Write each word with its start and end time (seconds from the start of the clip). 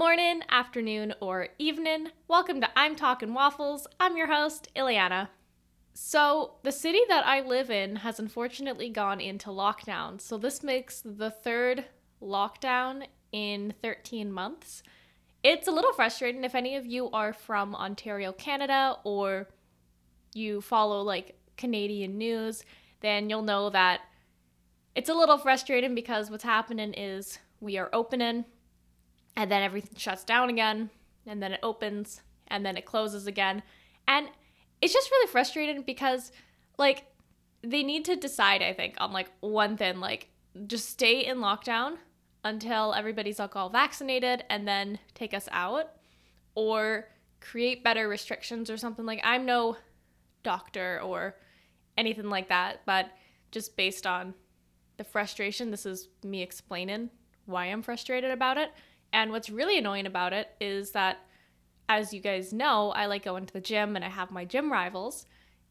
morning, 0.00 0.42
afternoon, 0.48 1.12
or 1.20 1.48
evening. 1.58 2.08
Welcome 2.26 2.62
to 2.62 2.70
I'm 2.74 2.96
Talking 2.96 3.34
Waffles. 3.34 3.86
I'm 4.00 4.16
your 4.16 4.28
host, 4.28 4.70
Ileana. 4.74 5.28
So, 5.92 6.54
the 6.62 6.72
city 6.72 7.00
that 7.10 7.26
I 7.26 7.42
live 7.42 7.70
in 7.70 7.96
has 7.96 8.18
unfortunately 8.18 8.88
gone 8.88 9.20
into 9.20 9.50
lockdown. 9.50 10.18
So, 10.18 10.38
this 10.38 10.62
makes 10.62 11.02
the 11.04 11.30
third 11.30 11.84
lockdown 12.22 13.08
in 13.30 13.74
13 13.82 14.32
months. 14.32 14.82
It's 15.42 15.68
a 15.68 15.70
little 15.70 15.92
frustrating 15.92 16.44
if 16.44 16.54
any 16.54 16.76
of 16.76 16.86
you 16.86 17.10
are 17.10 17.34
from 17.34 17.74
Ontario, 17.74 18.32
Canada, 18.32 18.96
or 19.04 19.48
you 20.32 20.62
follow 20.62 21.02
like 21.02 21.38
Canadian 21.58 22.16
news, 22.16 22.64
then 23.02 23.28
you'll 23.28 23.42
know 23.42 23.68
that 23.68 24.00
it's 24.94 25.10
a 25.10 25.14
little 25.14 25.36
frustrating 25.36 25.94
because 25.94 26.30
what's 26.30 26.42
happening 26.42 26.94
is 26.94 27.38
we 27.60 27.76
are 27.76 27.90
opening 27.92 28.46
and 29.40 29.50
then 29.50 29.62
everything 29.62 29.96
shuts 29.96 30.22
down 30.22 30.50
again 30.50 30.90
and 31.26 31.42
then 31.42 31.52
it 31.52 31.60
opens 31.62 32.20
and 32.48 32.64
then 32.64 32.76
it 32.76 32.84
closes 32.84 33.26
again. 33.26 33.62
And 34.06 34.28
it's 34.82 34.92
just 34.92 35.10
really 35.10 35.30
frustrating 35.30 35.80
because 35.82 36.30
like 36.78 37.06
they 37.62 37.82
need 37.82 38.06
to 38.06 38.16
decide 38.16 38.62
i 38.62 38.72
think 38.72 38.94
on 38.98 39.12
like 39.12 39.30
one 39.40 39.76
thing 39.76 40.00
like 40.00 40.28
just 40.66 40.88
stay 40.88 41.24
in 41.24 41.38
lockdown 41.38 41.96
until 42.44 42.94
everybody's 42.94 43.38
all 43.38 43.68
vaccinated 43.68 44.44
and 44.48 44.66
then 44.66 44.98
take 45.14 45.34
us 45.34 45.48
out 45.52 45.90
or 46.54 47.08
create 47.40 47.84
better 47.84 48.08
restrictions 48.08 48.70
or 48.70 48.76
something. 48.76 49.04
Like 49.04 49.20
i'm 49.22 49.44
no 49.44 49.76
doctor 50.42 51.00
or 51.02 51.36
anything 51.98 52.30
like 52.30 52.48
that 52.48 52.80
but 52.86 53.10
just 53.50 53.76
based 53.76 54.06
on 54.06 54.34
the 54.96 55.04
frustration 55.04 55.70
this 55.70 55.84
is 55.84 56.08
me 56.24 56.42
explaining 56.42 57.10
why 57.44 57.66
i'm 57.66 57.82
frustrated 57.82 58.30
about 58.30 58.56
it 58.56 58.70
and 59.12 59.30
what's 59.30 59.50
really 59.50 59.78
annoying 59.78 60.06
about 60.06 60.32
it 60.32 60.48
is 60.60 60.92
that, 60.92 61.18
as 61.88 62.14
you 62.14 62.20
guys 62.20 62.52
know, 62.52 62.90
I 62.90 63.06
like 63.06 63.24
going 63.24 63.46
to 63.46 63.52
the 63.52 63.60
gym 63.60 63.96
and 63.96 64.04
I 64.04 64.08
have 64.08 64.30
my 64.30 64.44
gym 64.44 64.70
rivals. 64.70 65.26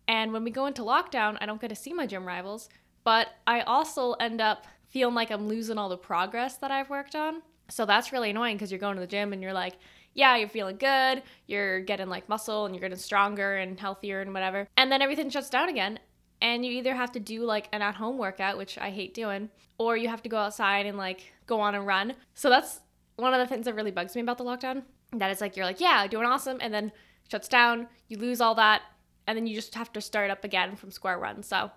And 0.08 0.34
when 0.34 0.44
we 0.44 0.52
go 0.52 0.66
into 0.66 0.82
lockdown, 0.82 1.38
I 1.40 1.46
don't 1.46 1.62
get 1.62 1.70
to 1.70 1.76
see 1.76 1.94
my 1.94 2.06
gym 2.06 2.26
rivals, 2.26 2.68
but 3.04 3.28
I 3.48 3.62
also 3.62 4.14
end 4.14 4.42
up 4.42 4.66
feeling 4.88 5.16
like 5.16 5.32
I'm 5.32 5.48
losing 5.48 5.78
all 5.78 5.90
the 5.90 5.98
progress 5.98 6.58
that 6.58 6.72
I've 6.72 6.90
worked 6.90 7.16
on. 7.16 7.42
So 7.70 7.86
that's 7.86 8.12
really 8.12 8.32
annoying 8.32 8.56
because 8.56 8.72
you're 8.72 8.80
going 8.80 8.96
to 8.96 9.02
the 9.02 9.08
gym 9.08 9.32
and 9.32 9.42
you're 9.42 9.54
like, 9.54 9.76
yeah, 10.16 10.36
you're 10.36 10.50
feeling 10.50 10.78
good, 10.78 11.22
you're 11.46 11.82
getting 11.82 12.10
like 12.10 12.28
muscle 12.28 12.66
and 12.66 12.74
you're 12.74 12.82
getting 12.82 12.98
stronger 12.98 13.56
and 13.56 13.80
healthier 13.80 14.22
and 14.22 14.34
whatever. 14.34 14.68
And 14.76 14.92
then 14.92 15.02
everything 15.02 15.30
shuts 15.30 15.50
down 15.50 15.70
again. 15.70 16.00
And 16.42 16.66
you 16.66 16.72
either 16.72 16.96
have 16.96 17.12
to 17.14 17.20
do 17.20 17.44
like 17.44 17.70
an 17.72 17.82
at 17.82 17.96
home 17.96 18.18
workout, 18.18 18.58
which 18.58 18.78
I 18.78 18.90
hate 18.90 19.14
doing, 19.14 19.50
or 19.78 19.96
you 19.96 20.08
have 20.10 20.24
to 20.24 20.30
go 20.30 20.38
outside 20.38 20.86
and 20.86 20.98
like 20.98 21.32
go 21.46 21.60
on 21.60 21.76
a 21.76 21.82
run. 21.82 22.14
So 22.34 22.50
that's 22.50 22.80
one 23.20 23.34
of 23.34 23.40
the 23.40 23.48
things 23.48 23.66
that 23.66 23.76
really 23.76 23.92
bugs 23.92 24.16
me 24.16 24.22
about 24.22 24.38
the 24.38 24.44
lockdown 24.44 24.84
that 25.14 25.32
is 25.32 25.42
like 25.42 25.56
you're 25.56 25.66
like 25.66 25.80
yeah 25.80 26.08
doing 26.08 26.26
awesome 26.26 26.58
and 26.62 26.74
then 26.74 26.92
shuts 27.30 27.48
down 27.48 27.88
you 28.08 28.18
lose 28.18 28.42
all 28.42 28.56
that 28.56 28.82
and 29.30 29.38
then 29.38 29.46
you 29.46 29.54
just 29.54 29.76
have 29.76 29.94
to 29.94 30.02
start 30.02 30.32
up 30.32 30.44
again 30.44 30.76
from 30.76 30.90
square 30.90 31.20
one. 31.20 31.44
So 31.44 31.70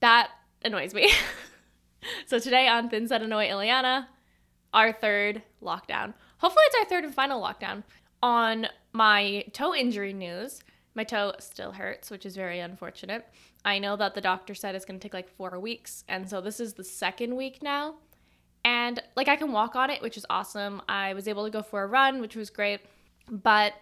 that 0.00 0.30
annoys 0.64 0.92
me. 0.92 1.10
So 2.26 2.40
today 2.40 2.66
on 2.66 2.88
things 2.88 3.10
that 3.10 3.22
annoy 3.22 3.46
ileana 3.46 4.06
our 4.74 4.92
third 4.92 5.40
lockdown. 5.62 6.14
Hopefully 6.38 6.64
it's 6.66 6.74
our 6.80 6.84
third 6.86 7.04
and 7.04 7.14
final 7.14 7.40
lockdown. 7.40 7.84
On 8.24 8.66
my 8.92 9.44
toe 9.52 9.72
injury 9.72 10.12
news 10.12 10.64
my 10.96 11.04
toe 11.04 11.32
still 11.38 11.70
hurts 11.70 12.10
which 12.10 12.26
is 12.26 12.34
very 12.34 12.58
unfortunate. 12.58 13.24
I 13.64 13.78
know 13.78 13.94
that 13.94 14.16
the 14.16 14.20
doctor 14.20 14.52
said 14.52 14.74
it's 14.74 14.84
going 14.84 14.98
to 14.98 15.02
take 15.04 15.14
like 15.14 15.28
four 15.28 15.60
weeks 15.60 16.02
and 16.08 16.28
so 16.28 16.40
this 16.40 16.58
is 16.58 16.74
the 16.74 16.82
second 16.82 17.36
week 17.36 17.62
now 17.62 17.94
and 18.64 19.02
like 19.16 19.28
I 19.28 19.36
can 19.36 19.52
walk 19.52 19.76
on 19.76 19.90
it, 19.90 20.02
which 20.02 20.16
is 20.16 20.26
awesome. 20.30 20.82
I 20.88 21.14
was 21.14 21.26
able 21.28 21.44
to 21.44 21.50
go 21.50 21.62
for 21.62 21.82
a 21.82 21.86
run, 21.86 22.20
which 22.20 22.36
was 22.36 22.50
great. 22.50 22.80
But 23.30 23.74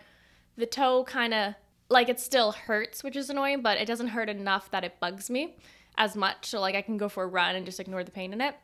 the 0.57 0.67
toe 0.67 1.05
kind 1.05 1.35
of 1.35 1.55
like 1.89 2.09
it 2.09 2.21
still 2.21 2.53
hurts, 2.53 3.03
which 3.03 3.17
is 3.17 3.31
annoying, 3.31 3.63
but 3.63 3.79
it 3.79 3.87
doesn't 3.87 4.09
hurt 4.09 4.29
enough 4.29 4.71
that 4.71 4.85
it 4.85 5.01
bugs 5.01 5.29
me 5.29 5.57
as 5.97 6.17
much. 6.17 6.47
So 6.47 6.61
like 6.61 6.75
I 6.75 6.83
can 6.83 6.97
go 6.97 7.09
for 7.09 7.25
a 7.25 7.29
run 7.29 7.57
and 7.57 7.67
just 7.67 7.81
ignore 7.81 8.05
the 8.05 8.11
pain 8.11 8.33
in 8.33 8.41
it, 8.41 8.55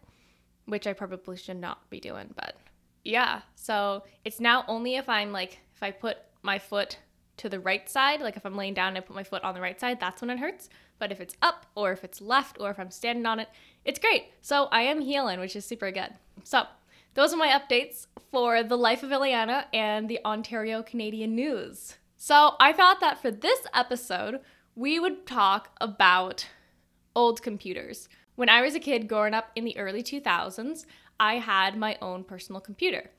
which 0.66 0.87
I 0.87 0.93
probably 0.93 1.37
should 1.37 1.60
not 1.60 1.88
be 1.91 2.00
doing, 2.00 2.32
but 2.34 2.56
yeah. 3.05 3.43
So 3.55 4.05
it's 4.25 4.41
now 4.41 4.65
only 4.69 4.97
if 4.97 5.09
I'm 5.09 5.32
like 5.32 5.59
if 5.75 5.82
I 5.82 5.91
put 5.91 6.19
my 6.43 6.59
foot 6.59 6.99
to 7.38 7.48
the 7.48 7.60
right 7.60 7.88
side, 7.88 8.20
like 8.20 8.36
if 8.36 8.47
I'm 8.47 8.56
laying 8.56 8.74
down 8.74 8.88
and 8.88 8.98
I 8.98 9.00
put 9.00 9.16
my 9.16 9.22
foot 9.22 9.44
on 9.44 9.54
the 9.54 9.60
right 9.60 9.78
side, 9.78 10.00
that's 10.00 10.20
when 10.20 10.30
it 10.30 10.38
hurts. 10.38 10.69
But 10.98 11.12
if 11.12 11.20
it's 11.20 11.36
up 11.42 11.66
or 11.74 11.92
if 11.92 12.04
it's 12.04 12.20
left 12.20 12.58
or 12.60 12.70
if 12.70 12.78
I'm 12.78 12.91
standing 12.91 13.26
on 13.26 13.41
it, 13.41 13.48
it's 13.84 13.98
great. 13.98 14.28
So 14.41 14.69
I 14.72 14.82
am 14.82 15.00
healing, 15.00 15.41
which 15.41 15.56
is 15.56 15.64
super 15.64 15.91
good. 15.91 16.10
So 16.44 16.64
those 17.14 17.32
are 17.32 17.36
my 17.36 17.48
updates 17.48 18.06
for 18.30 18.62
the 18.62 18.78
life 18.78 19.02
of 19.02 19.10
Ileana 19.10 19.64
and 19.72 20.08
the 20.08 20.20
Ontario 20.25 20.82
Canadian 20.82 21.34
news. 21.34 21.96
So 22.16 22.54
I 22.58 22.72
thought 22.72 23.00
that 23.00 23.20
for 23.20 23.30
this 23.30 23.60
episode, 23.75 24.41
we 24.75 24.98
would 24.98 25.26
talk 25.26 25.70
about 25.80 26.46
old 27.14 27.42
computers. 27.42 28.08
When 28.34 28.48
I 28.48 28.60
was 28.62 28.75
a 28.75 28.80
kid 28.80 29.08
growing 29.08 29.34
up 29.34 29.50
in 29.54 29.64
the 29.64 29.76
early 29.78 30.02
2000s, 30.02 30.84
I 31.19 31.36
had 31.36 31.76
my 31.76 31.96
own 32.02 32.25
personal 32.25 32.60
computer. 32.60 33.10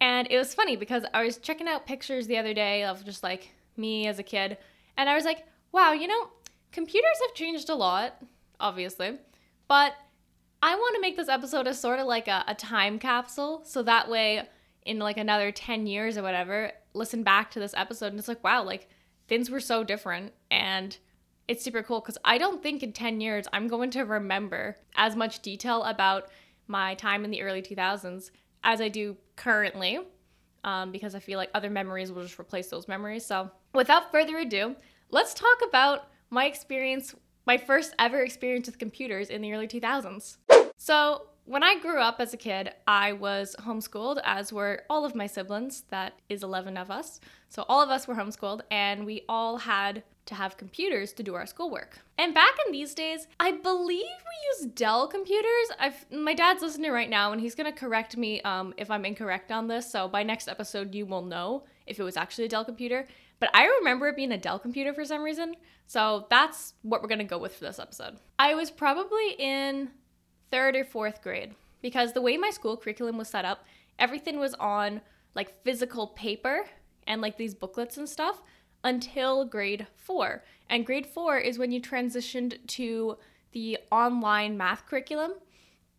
And 0.00 0.26
it 0.30 0.36
was 0.36 0.54
funny 0.54 0.76
because 0.76 1.04
I 1.14 1.24
was 1.24 1.38
checking 1.38 1.68
out 1.68 1.86
pictures 1.86 2.26
the 2.26 2.38
other 2.38 2.52
day 2.52 2.84
of 2.84 3.04
just 3.04 3.22
like 3.22 3.52
me 3.76 4.06
as 4.06 4.18
a 4.18 4.22
kid, 4.22 4.58
and 4.96 5.08
I 5.08 5.14
was 5.14 5.24
like, 5.24 5.44
wow, 5.72 5.92
you 5.92 6.06
know, 6.06 6.28
computers 6.72 7.18
have 7.26 7.34
changed 7.34 7.68
a 7.68 7.74
lot, 7.74 8.22
obviously, 8.60 9.18
but 9.68 9.94
I 10.62 10.74
want 10.76 10.94
to 10.94 11.00
make 11.02 11.16
this 11.16 11.28
episode 11.28 11.66
as 11.66 11.78
sort 11.78 11.98
of 11.98 12.06
like 12.06 12.26
a, 12.26 12.42
a 12.48 12.54
time 12.54 12.98
capsule. 12.98 13.62
So 13.64 13.82
that 13.82 14.08
way, 14.08 14.48
in 14.84 14.98
like 14.98 15.16
another 15.16 15.50
10 15.50 15.86
years 15.86 16.16
or 16.16 16.22
whatever, 16.22 16.72
listen 16.94 17.22
back 17.22 17.50
to 17.50 17.60
this 17.60 17.74
episode 17.76 18.06
and 18.06 18.18
it's 18.18 18.28
like, 18.28 18.42
wow, 18.44 18.62
like 18.62 18.88
things 19.28 19.50
were 19.50 19.60
so 19.60 19.84
different. 19.84 20.32
And 20.50 20.96
it's 21.48 21.64
super 21.64 21.82
cool 21.82 22.00
because 22.00 22.18
I 22.24 22.38
don't 22.38 22.62
think 22.62 22.82
in 22.82 22.92
10 22.92 23.20
years 23.20 23.46
I'm 23.52 23.68
going 23.68 23.90
to 23.90 24.02
remember 24.02 24.76
as 24.96 25.16
much 25.16 25.42
detail 25.42 25.82
about 25.82 26.28
my 26.66 26.94
time 26.94 27.24
in 27.24 27.30
the 27.30 27.42
early 27.42 27.60
2000s 27.60 28.30
as 28.62 28.80
I 28.80 28.88
do 28.88 29.16
currently. 29.36 29.98
Um, 30.64 30.92
because 30.92 31.14
I 31.14 31.18
feel 31.18 31.36
like 31.36 31.50
other 31.52 31.68
memories 31.68 32.10
will 32.10 32.22
just 32.22 32.40
replace 32.40 32.68
those 32.68 32.88
memories. 32.88 33.26
So, 33.26 33.50
without 33.74 34.10
further 34.10 34.38
ado, 34.38 34.76
let's 35.10 35.34
talk 35.34 35.58
about 35.66 36.08
my 36.30 36.46
experience, 36.46 37.14
my 37.46 37.58
first 37.58 37.94
ever 37.98 38.20
experience 38.20 38.66
with 38.66 38.78
computers 38.78 39.28
in 39.28 39.42
the 39.42 39.52
early 39.52 39.68
2000s. 39.68 40.38
So, 40.76 41.22
when 41.46 41.62
I 41.62 41.78
grew 41.78 42.00
up 42.00 42.20
as 42.20 42.32
a 42.32 42.38
kid, 42.38 42.72
I 42.86 43.12
was 43.12 43.54
homeschooled, 43.60 44.18
as 44.24 44.50
were 44.50 44.84
all 44.88 45.04
of 45.04 45.14
my 45.14 45.26
siblings. 45.26 45.82
That 45.90 46.14
is 46.30 46.42
11 46.42 46.78
of 46.78 46.90
us. 46.90 47.20
So, 47.50 47.66
all 47.68 47.82
of 47.82 47.90
us 47.90 48.08
were 48.08 48.14
homeschooled, 48.14 48.62
and 48.70 49.04
we 49.04 49.24
all 49.28 49.58
had 49.58 50.02
to 50.26 50.34
have 50.34 50.56
computers 50.56 51.12
to 51.12 51.22
do 51.22 51.34
our 51.34 51.44
schoolwork. 51.44 51.98
And 52.16 52.32
back 52.32 52.54
in 52.64 52.72
these 52.72 52.94
days, 52.94 53.26
I 53.38 53.52
believe 53.52 54.00
we 54.00 54.64
use 54.64 54.72
Dell 54.72 55.06
computers. 55.06 55.68
I've, 55.78 56.10
my 56.10 56.32
dad's 56.32 56.62
listening 56.62 56.92
right 56.92 57.10
now, 57.10 57.32
and 57.32 57.40
he's 57.40 57.54
gonna 57.54 57.72
correct 57.72 58.16
me 58.16 58.40
um, 58.42 58.72
if 58.78 58.90
I'm 58.90 59.04
incorrect 59.04 59.52
on 59.52 59.68
this. 59.68 59.90
So, 59.90 60.08
by 60.08 60.22
next 60.22 60.48
episode, 60.48 60.94
you 60.94 61.04
will 61.04 61.22
know 61.22 61.64
if 61.86 62.00
it 62.00 62.04
was 62.04 62.16
actually 62.16 62.46
a 62.46 62.48
Dell 62.48 62.64
computer. 62.64 63.06
But 63.44 63.54
I 63.54 63.66
remember 63.66 64.08
it 64.08 64.16
being 64.16 64.32
a 64.32 64.38
Dell 64.38 64.58
computer 64.58 64.94
for 64.94 65.04
some 65.04 65.22
reason. 65.22 65.54
So, 65.86 66.26
that's 66.30 66.72
what 66.80 67.02
we're 67.02 67.08
gonna 67.08 67.24
go 67.24 67.36
with 67.36 67.54
for 67.54 67.66
this 67.66 67.78
episode. 67.78 68.16
I 68.38 68.54
was 68.54 68.70
probably 68.70 69.32
in 69.38 69.90
third 70.50 70.74
or 70.74 70.84
fourth 70.86 71.20
grade 71.20 71.54
because 71.82 72.14
the 72.14 72.22
way 72.22 72.38
my 72.38 72.48
school 72.48 72.78
curriculum 72.78 73.18
was 73.18 73.28
set 73.28 73.44
up, 73.44 73.66
everything 73.98 74.38
was 74.38 74.54
on 74.54 75.02
like 75.34 75.62
physical 75.62 76.06
paper 76.06 76.64
and 77.06 77.20
like 77.20 77.36
these 77.36 77.54
booklets 77.54 77.98
and 77.98 78.08
stuff 78.08 78.40
until 78.82 79.44
grade 79.44 79.88
four. 79.94 80.42
And 80.70 80.86
grade 80.86 81.06
four 81.06 81.36
is 81.36 81.58
when 81.58 81.70
you 81.70 81.82
transitioned 81.82 82.66
to 82.68 83.18
the 83.52 83.76
online 83.92 84.56
math 84.56 84.86
curriculum. 84.86 85.32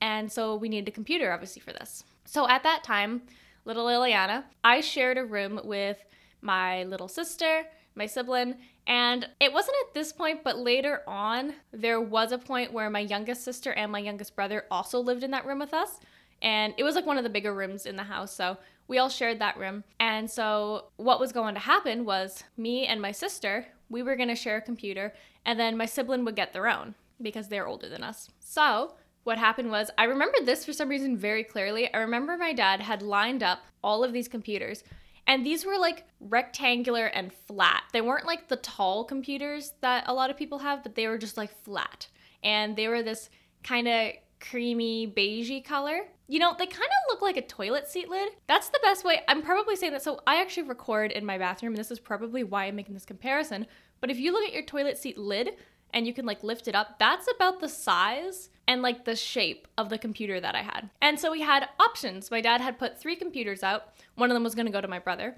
And 0.02 0.32
so 0.32 0.56
we 0.56 0.68
needed 0.68 0.88
a 0.88 0.92
computer, 0.92 1.32
obviously, 1.32 1.62
for 1.62 1.74
this. 1.74 2.06
So 2.26 2.50
at 2.50 2.64
that 2.64 2.84
time, 2.84 3.22
little 3.66 3.86
Ileana, 3.86 4.46
I 4.64 4.82
shared 4.82 5.20
a 5.20 5.24
room 5.26 5.62
with 5.64 6.04
my 6.42 6.84
little 6.84 7.08
sister, 7.08 7.64
my 7.96 8.06
sibling, 8.06 8.56
and 8.88 9.28
it 9.40 9.52
wasn't 9.52 9.78
at 9.88 9.94
this 9.94 10.14
point, 10.14 10.44
but 10.44 10.58
later 10.58 11.02
on, 11.08 11.54
there 11.72 12.00
was 12.00 12.32
a 12.32 12.38
point 12.38 12.72
where 12.72 12.90
my 12.90 13.00
youngest 13.00 13.44
sister 13.44 13.72
and 13.74 13.92
my 13.92 14.00
youngest 14.00 14.36
brother 14.36 14.66
also 14.70 15.00
lived 15.00 15.24
in 15.24 15.32
that 15.32 15.46
room 15.46 15.60
with 15.60 15.74
us. 15.74 16.00
And 16.42 16.74
it 16.78 16.84
was 16.84 16.96
like 16.96 17.06
one 17.06 17.18
of 17.18 17.24
the 17.24 17.30
bigger 17.30 17.54
rooms 17.54 17.86
in 17.86 17.96
the 17.96 18.04
house. 18.04 18.36
So 18.36 18.58
we 18.88 19.00
all 19.00 19.10
shared 19.10 19.40
that 19.40 19.58
room. 19.58 19.84
And 20.00 20.30
so 20.30 20.90
what 20.98 21.20
was 21.20 21.32
going 21.32 21.56
to 21.56 21.62
happen 21.62 22.06
was 22.06 22.44
me 22.58 22.86
and 22.86 23.02
my 23.02 23.12
sister, 23.12 23.66
we 23.90 24.04
were 24.04 24.16
going 24.16 24.30
to 24.30 24.36
share 24.36 24.58
a 24.58 24.62
computer, 24.62 25.14
and 25.46 25.60
then 25.60 25.78
my 25.78 25.86
sibling 25.86 26.26
would 26.26 26.36
get 26.36 26.54
their 26.54 26.68
own 26.68 26.94
because 27.22 27.48
they're 27.48 27.68
older 27.68 27.90
than 27.90 28.04
us. 28.04 28.30
So 28.40 28.96
what 29.24 29.40
happened 29.40 29.72
was 29.72 29.90
I 29.98 30.04
remember 30.04 30.38
this 30.44 30.66
for 30.66 30.74
some 30.74 30.90
reason 30.90 31.18
very 31.18 31.44
clearly. 31.44 31.92
I 31.92 31.98
remember 31.98 32.38
my 32.38 32.54
dad 32.54 32.82
had 32.82 33.02
lined 33.02 33.42
up 33.42 33.64
all 33.84 34.04
of 34.04 34.14
these 34.14 34.28
computers 34.28 34.84
and 35.28 35.46
these 35.46 35.66
were 35.66 35.78
like 35.78 36.06
rectangular 36.20 37.06
and 37.06 37.34
flat. 37.34 37.84
They 37.94 38.02
weren't 38.02 38.26
like 38.26 38.48
the 38.48 38.58
tall 38.58 39.04
computers 39.04 39.74
that 39.82 40.06
a 40.08 40.14
lot 40.14 40.30
of 40.30 40.38
people 40.38 40.60
have, 40.60 40.84
but 40.84 40.96
they 40.96 41.08
were 41.08 41.18
just 41.18 41.38
like 41.38 41.64
flat. 41.64 42.08
And 42.44 42.76
they 42.76 42.88
were 42.88 43.02
this 43.02 43.30
kind 43.64 43.88
of 43.88 44.12
creamy 44.40 45.08
beigey 45.08 45.66
color. 45.66 46.02
You 46.28 46.40
know, 46.40 46.56
they 46.58 46.66
kind 46.66 46.84
of 46.84 47.10
look 47.10 47.22
like 47.22 47.38
a 47.38 47.42
toilet 47.42 47.88
seat 47.88 48.10
lid. 48.10 48.30
That's 48.48 48.70
the 48.70 48.80
best 48.84 49.04
way. 49.04 49.22
I'm 49.28 49.42
probably 49.42 49.76
saying 49.76 49.94
that. 49.94 50.04
So 50.04 50.22
I 50.28 50.42
actually 50.42 50.68
record 50.68 51.12
in 51.12 51.26
my 51.26 51.38
bathroom, 51.38 51.74
and 51.74 51.80
this 51.80 51.92
is 51.92 52.00
probably 52.00 52.44
why 52.44 52.66
I'm 52.66 52.76
making 52.76 52.94
this 52.94 53.06
comparison. 53.06 53.66
But 54.02 54.12
if 54.12 54.20
you 54.20 54.32
look 54.32 54.44
at 54.44 54.54
your 54.54 54.64
toilet 54.64 54.98
seat 54.98 55.18
lid 55.18 55.52
and 55.94 56.06
you 56.06 56.14
can 56.14 56.26
like 56.26 56.44
lift 56.44 56.68
it 56.68 56.76
up, 56.76 57.00
that's 57.00 57.28
about 57.36 57.60
the 57.60 57.70
size 57.70 58.50
and 58.68 58.82
like 58.82 59.06
the 59.06 59.16
shape 59.16 59.68
of 59.78 59.90
the 59.90 59.98
computer 59.98 60.40
that 60.40 60.56
I 60.56 60.62
had. 60.62 60.90
And 61.02 61.20
so 61.20 61.32
we 61.32 61.42
had 61.42 61.70
options. 61.80 62.32
My 62.32 62.42
dad 62.42 62.62
had 62.62 62.80
put 62.80 63.00
three 63.00 63.16
computers 63.16 63.64
out. 63.64 63.94
One 64.16 64.30
of 64.30 64.36
them 64.36 64.44
was 64.44 64.56
going 64.56 64.66
to 64.66 64.72
go 64.72 64.82
to 64.82 64.88
my 64.88 65.00
brother 65.00 65.36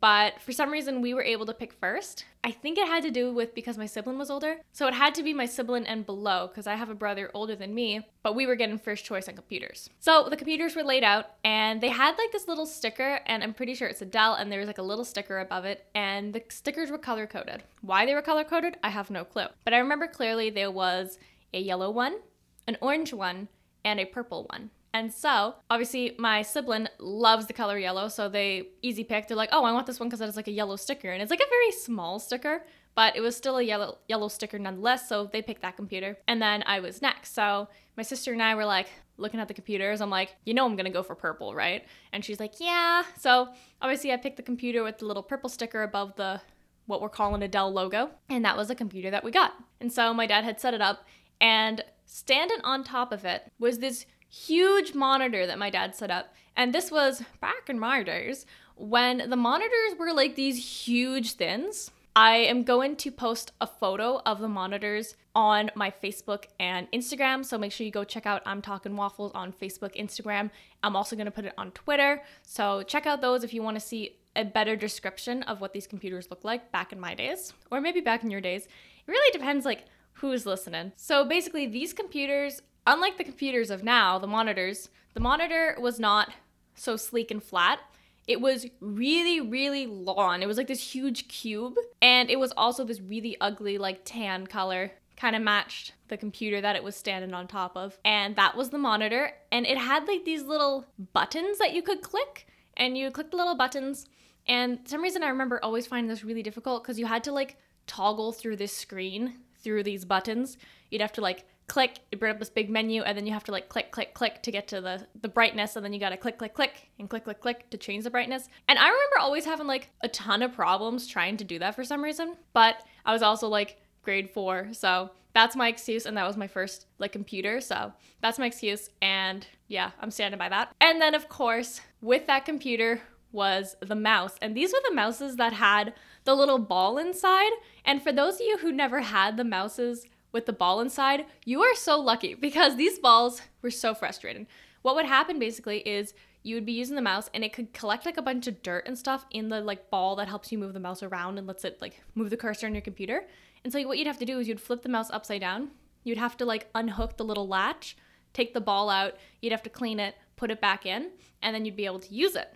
but 0.00 0.40
for 0.42 0.52
some 0.52 0.70
reason 0.70 1.00
we 1.00 1.14
were 1.14 1.22
able 1.22 1.46
to 1.46 1.54
pick 1.54 1.72
first. 1.72 2.26
I 2.44 2.50
think 2.50 2.78
it 2.78 2.86
had 2.86 3.02
to 3.04 3.10
do 3.10 3.32
with 3.32 3.54
because 3.54 3.78
my 3.78 3.86
sibling 3.86 4.18
was 4.18 4.30
older. 4.30 4.58
So 4.72 4.86
it 4.86 4.94
had 4.94 5.14
to 5.14 5.22
be 5.22 5.32
my 5.32 5.46
sibling 5.46 5.86
and 5.86 6.04
below 6.04 6.46
because 6.48 6.66
I 6.66 6.74
have 6.74 6.90
a 6.90 6.94
brother 6.94 7.30
older 7.32 7.56
than 7.56 7.74
me, 7.74 8.06
but 8.22 8.34
we 8.34 8.46
were 8.46 8.54
getting 8.54 8.78
first 8.78 9.04
choice 9.04 9.28
on 9.28 9.34
computers. 9.34 9.88
So 9.98 10.28
the 10.28 10.36
computers 10.36 10.76
were 10.76 10.82
laid 10.82 11.04
out 11.04 11.30
and 11.42 11.80
they 11.80 11.88
had 11.88 12.16
like 12.18 12.32
this 12.32 12.46
little 12.46 12.66
sticker 12.66 13.20
and 13.26 13.42
I'm 13.42 13.54
pretty 13.54 13.74
sure 13.74 13.88
it's 13.88 14.02
a 14.02 14.06
Dell 14.06 14.34
and 14.34 14.52
there 14.52 14.60
was 14.60 14.66
like 14.66 14.78
a 14.78 14.82
little 14.82 15.04
sticker 15.04 15.40
above 15.40 15.64
it 15.64 15.86
and 15.94 16.34
the 16.34 16.42
stickers 16.50 16.90
were 16.90 16.98
color 16.98 17.26
coded. 17.26 17.62
Why 17.80 18.04
they 18.04 18.14
were 18.14 18.22
color 18.22 18.44
coded, 18.44 18.76
I 18.82 18.90
have 18.90 19.10
no 19.10 19.24
clue. 19.24 19.46
But 19.64 19.74
I 19.74 19.78
remember 19.78 20.06
clearly 20.06 20.50
there 20.50 20.70
was 20.70 21.18
a 21.54 21.60
yellow 21.60 21.90
one, 21.90 22.18
an 22.66 22.76
orange 22.80 23.12
one, 23.12 23.48
and 23.84 23.98
a 23.98 24.04
purple 24.04 24.46
one. 24.50 24.70
And 24.94 25.12
so, 25.12 25.54
obviously, 25.68 26.14
my 26.18 26.42
sibling 26.42 26.88
loves 26.98 27.46
the 27.46 27.52
color 27.52 27.78
yellow, 27.78 28.08
so 28.08 28.28
they 28.28 28.68
easy 28.80 29.04
pick. 29.04 29.28
They're 29.28 29.36
like, 29.36 29.50
"Oh, 29.52 29.64
I 29.64 29.72
want 29.72 29.86
this 29.86 30.00
one 30.00 30.08
because 30.08 30.20
it 30.20 30.24
has 30.24 30.36
like 30.36 30.48
a 30.48 30.52
yellow 30.52 30.76
sticker," 30.76 31.10
and 31.10 31.20
it's 31.20 31.30
like 31.30 31.40
a 31.40 31.48
very 31.50 31.72
small 31.72 32.18
sticker, 32.18 32.64
but 32.94 33.14
it 33.14 33.20
was 33.20 33.36
still 33.36 33.58
a 33.58 33.62
yellow 33.62 33.98
yellow 34.08 34.28
sticker 34.28 34.58
nonetheless. 34.58 35.08
So 35.08 35.26
they 35.26 35.42
picked 35.42 35.62
that 35.62 35.76
computer, 35.76 36.18
and 36.26 36.40
then 36.40 36.64
I 36.66 36.80
was 36.80 37.02
next. 37.02 37.34
So 37.34 37.68
my 37.96 38.02
sister 38.02 38.32
and 38.32 38.42
I 38.42 38.54
were 38.54 38.64
like 38.64 38.88
looking 39.18 39.40
at 39.40 39.48
the 39.48 39.54
computers. 39.54 40.00
I'm 40.00 40.10
like, 40.10 40.34
"You 40.46 40.54
know, 40.54 40.64
I'm 40.64 40.74
gonna 40.74 40.90
go 40.90 41.02
for 41.02 41.14
purple, 41.14 41.54
right?" 41.54 41.84
And 42.12 42.24
she's 42.24 42.40
like, 42.40 42.54
"Yeah." 42.58 43.02
So 43.18 43.48
obviously, 43.82 44.12
I 44.12 44.16
picked 44.16 44.38
the 44.38 44.42
computer 44.42 44.82
with 44.82 44.98
the 44.98 45.04
little 45.04 45.22
purple 45.22 45.50
sticker 45.50 45.82
above 45.82 46.16
the 46.16 46.40
what 46.86 47.02
we're 47.02 47.10
calling 47.10 47.42
a 47.42 47.48
Dell 47.48 47.70
logo, 47.70 48.10
and 48.30 48.42
that 48.46 48.56
was 48.56 48.68
the 48.68 48.74
computer 48.74 49.10
that 49.10 49.22
we 49.22 49.30
got. 49.30 49.52
And 49.80 49.92
so 49.92 50.14
my 50.14 50.26
dad 50.26 50.44
had 50.44 50.58
set 50.58 50.72
it 50.72 50.80
up, 50.80 51.04
and 51.42 51.84
standing 52.06 52.60
on 52.64 52.82
top 52.82 53.12
of 53.12 53.26
it 53.26 53.52
was 53.58 53.80
this 53.80 54.06
huge 54.28 54.94
monitor 54.94 55.46
that 55.46 55.58
my 55.58 55.70
dad 55.70 55.94
set 55.94 56.10
up. 56.10 56.34
And 56.56 56.74
this 56.74 56.90
was 56.90 57.22
back 57.40 57.68
in 57.68 57.78
my 57.78 58.02
days 58.02 58.46
when 58.76 59.30
the 59.30 59.36
monitors 59.36 59.98
were 59.98 60.12
like 60.12 60.34
these 60.34 60.86
huge 60.86 61.32
thins. 61.32 61.90
I 62.16 62.36
am 62.36 62.64
going 62.64 62.96
to 62.96 63.12
post 63.12 63.52
a 63.60 63.66
photo 63.66 64.20
of 64.26 64.40
the 64.40 64.48
monitors 64.48 65.14
on 65.36 65.70
my 65.76 65.92
Facebook 66.02 66.46
and 66.58 66.90
Instagram. 66.90 67.44
So 67.44 67.56
make 67.58 67.70
sure 67.70 67.84
you 67.84 67.92
go 67.92 68.02
check 68.02 68.26
out 68.26 68.42
I'm 68.44 68.60
Talking 68.60 68.96
Waffles 68.96 69.30
on 69.36 69.52
Facebook, 69.52 69.94
Instagram. 69.96 70.50
I'm 70.82 70.96
also 70.96 71.14
going 71.14 71.26
to 71.26 71.30
put 71.32 71.44
it 71.44 71.54
on 71.56 71.70
Twitter. 71.70 72.22
So 72.42 72.82
check 72.82 73.06
out 73.06 73.20
those 73.20 73.44
if 73.44 73.54
you 73.54 73.62
want 73.62 73.76
to 73.76 73.80
see 73.80 74.16
a 74.34 74.44
better 74.44 74.74
description 74.74 75.44
of 75.44 75.60
what 75.60 75.72
these 75.72 75.86
computers 75.86 76.28
look 76.28 76.42
like 76.42 76.72
back 76.72 76.92
in 76.92 76.98
my 76.98 77.14
days 77.14 77.52
or 77.70 77.80
maybe 77.80 78.00
back 78.00 78.24
in 78.24 78.30
your 78.32 78.40
days. 78.40 78.64
It 78.64 79.10
really 79.10 79.30
depends 79.30 79.64
like 79.64 79.84
who's 80.14 80.44
listening. 80.44 80.92
So 80.96 81.24
basically 81.24 81.66
these 81.66 81.92
computers 81.92 82.62
Unlike 82.88 83.18
the 83.18 83.24
computers 83.24 83.68
of 83.68 83.84
now, 83.84 84.18
the 84.18 84.26
monitors, 84.26 84.88
the 85.12 85.20
monitor 85.20 85.76
was 85.78 86.00
not 86.00 86.32
so 86.74 86.96
sleek 86.96 87.30
and 87.30 87.42
flat. 87.42 87.80
It 88.26 88.40
was 88.40 88.64
really, 88.80 89.42
really 89.42 89.86
long. 89.86 90.40
It 90.40 90.46
was 90.46 90.56
like 90.56 90.68
this 90.68 90.94
huge 90.94 91.28
cube. 91.28 91.74
And 92.00 92.30
it 92.30 92.38
was 92.38 92.50
also 92.56 92.84
this 92.84 93.02
really 93.02 93.36
ugly, 93.42 93.76
like 93.76 94.06
tan 94.06 94.46
color. 94.46 94.92
Kind 95.18 95.36
of 95.36 95.42
matched 95.42 95.92
the 96.08 96.16
computer 96.16 96.62
that 96.62 96.76
it 96.76 96.82
was 96.82 96.96
standing 96.96 97.34
on 97.34 97.46
top 97.46 97.76
of. 97.76 97.98
And 98.06 98.36
that 98.36 98.56
was 98.56 98.70
the 98.70 98.78
monitor. 98.78 99.32
And 99.52 99.66
it 99.66 99.76
had 99.76 100.08
like 100.08 100.24
these 100.24 100.44
little 100.44 100.86
buttons 101.12 101.58
that 101.58 101.74
you 101.74 101.82
could 101.82 102.00
click. 102.00 102.46
And 102.74 102.96
you 102.96 103.10
click 103.10 103.30
the 103.32 103.36
little 103.36 103.54
buttons. 103.54 104.06
And 104.46 104.78
some 104.86 105.02
reason 105.02 105.22
I 105.22 105.28
remember 105.28 105.62
always 105.62 105.86
finding 105.86 106.08
this 106.08 106.24
really 106.24 106.42
difficult 106.42 106.84
because 106.84 106.98
you 106.98 107.04
had 107.04 107.22
to 107.24 107.32
like 107.32 107.58
toggle 107.86 108.32
through 108.32 108.56
this 108.56 108.74
screen 108.74 109.40
through 109.58 109.82
these 109.82 110.06
buttons. 110.06 110.56
You'd 110.90 111.02
have 111.02 111.12
to 111.12 111.20
like 111.20 111.44
click, 111.68 111.98
it 112.10 112.18
bring 112.18 112.32
up 112.32 112.38
this 112.38 112.50
big 112.50 112.70
menu, 112.70 113.02
and 113.02 113.16
then 113.16 113.26
you 113.26 113.32
have 113.32 113.44
to 113.44 113.52
like 113.52 113.68
click, 113.68 113.92
click, 113.92 114.14
click 114.14 114.42
to 114.42 114.50
get 114.50 114.66
to 114.68 114.80
the 114.80 115.06
the 115.20 115.28
brightness, 115.28 115.76
and 115.76 115.84
then 115.84 115.92
you 115.92 116.00
gotta 116.00 116.16
click, 116.16 116.38
click, 116.38 116.54
click, 116.54 116.90
and 116.98 117.08
click, 117.08 117.24
click, 117.24 117.40
click 117.40 117.70
to 117.70 117.76
change 117.76 118.04
the 118.04 118.10
brightness. 118.10 118.48
And 118.66 118.78
I 118.78 118.86
remember 118.86 119.18
always 119.20 119.44
having 119.44 119.66
like 119.66 119.90
a 120.02 120.08
ton 120.08 120.42
of 120.42 120.52
problems 120.52 121.06
trying 121.06 121.36
to 121.36 121.44
do 121.44 121.58
that 121.60 121.76
for 121.76 121.84
some 121.84 122.02
reason. 122.02 122.36
But 122.52 122.82
I 123.04 123.12
was 123.12 123.22
also 123.22 123.48
like 123.48 123.78
grade 124.02 124.30
four, 124.30 124.68
so 124.72 125.10
that's 125.34 125.54
my 125.54 125.68
excuse, 125.68 126.06
and 126.06 126.16
that 126.16 126.26
was 126.26 126.36
my 126.36 126.48
first 126.48 126.86
like 126.98 127.12
computer, 127.12 127.60
so 127.60 127.92
that's 128.22 128.38
my 128.38 128.46
excuse, 128.46 128.90
and 129.02 129.46
yeah, 129.68 129.90
I'm 130.00 130.10
standing 130.10 130.38
by 130.38 130.48
that. 130.48 130.74
And 130.80 131.00
then 131.00 131.14
of 131.14 131.28
course, 131.28 131.80
with 132.00 132.26
that 132.26 132.44
computer 132.44 133.02
was 133.30 133.76
the 133.80 133.94
mouse, 133.94 134.36
and 134.40 134.56
these 134.56 134.72
were 134.72 134.82
the 134.88 134.94
mouses 134.94 135.36
that 135.36 135.52
had 135.52 135.92
the 136.24 136.34
little 136.34 136.58
ball 136.58 136.98
inside. 136.98 137.52
And 137.84 138.02
for 138.02 138.12
those 138.12 138.34
of 138.34 138.40
you 138.40 138.58
who 138.58 138.72
never 138.72 139.00
had 139.00 139.36
the 139.36 139.44
mouses 139.44 140.06
with 140.32 140.46
the 140.46 140.52
ball 140.52 140.80
inside, 140.80 141.26
you 141.44 141.62
are 141.62 141.74
so 141.74 141.98
lucky 142.00 142.34
because 142.34 142.76
these 142.76 142.98
balls 142.98 143.42
were 143.62 143.70
so 143.70 143.94
frustrating. 143.94 144.46
What 144.82 144.94
would 144.94 145.06
happen 145.06 145.38
basically 145.38 145.78
is 145.78 146.14
you 146.42 146.54
would 146.54 146.66
be 146.66 146.72
using 146.72 146.96
the 146.96 147.02
mouse 147.02 147.28
and 147.34 147.44
it 147.44 147.52
could 147.52 147.72
collect 147.72 148.06
like 148.06 148.16
a 148.16 148.22
bunch 148.22 148.46
of 148.46 148.62
dirt 148.62 148.86
and 148.86 148.96
stuff 148.96 149.26
in 149.30 149.48
the 149.48 149.60
like 149.60 149.90
ball 149.90 150.16
that 150.16 150.28
helps 150.28 150.52
you 150.52 150.58
move 150.58 150.72
the 150.72 150.80
mouse 150.80 151.02
around 151.02 151.38
and 151.38 151.46
lets 151.46 151.64
it 151.64 151.80
like 151.80 152.00
move 152.14 152.30
the 152.30 152.36
cursor 152.36 152.66
on 152.66 152.74
your 152.74 152.82
computer. 152.82 153.26
And 153.64 153.72
so 153.72 153.80
what 153.86 153.98
you'd 153.98 154.06
have 154.06 154.18
to 154.18 154.24
do 154.24 154.38
is 154.38 154.48
you'd 154.48 154.60
flip 154.60 154.82
the 154.82 154.88
mouse 154.88 155.10
upside 155.10 155.40
down. 155.40 155.70
You'd 156.04 156.18
have 156.18 156.36
to 156.38 156.44
like 156.44 156.68
unhook 156.74 157.16
the 157.16 157.24
little 157.24 157.48
latch, 157.48 157.96
take 158.32 158.54
the 158.54 158.60
ball 158.60 158.88
out, 158.88 159.16
you'd 159.42 159.52
have 159.52 159.64
to 159.64 159.70
clean 159.70 159.98
it, 159.98 160.14
put 160.36 160.50
it 160.50 160.60
back 160.60 160.86
in, 160.86 161.10
and 161.42 161.54
then 161.54 161.64
you'd 161.64 161.76
be 161.76 161.86
able 161.86 162.00
to 162.00 162.14
use 162.14 162.36
it. 162.36 162.54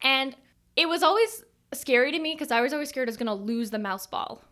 And 0.00 0.36
it 0.76 0.88
was 0.88 1.02
always 1.02 1.44
scary 1.74 2.12
to 2.12 2.18
me 2.18 2.34
because 2.34 2.52
I 2.52 2.60
was 2.60 2.72
always 2.72 2.88
scared 2.88 3.08
I 3.08 3.10
was 3.10 3.16
gonna 3.16 3.34
lose 3.34 3.70
the 3.70 3.78
mouse 3.78 4.06
ball. 4.06 4.42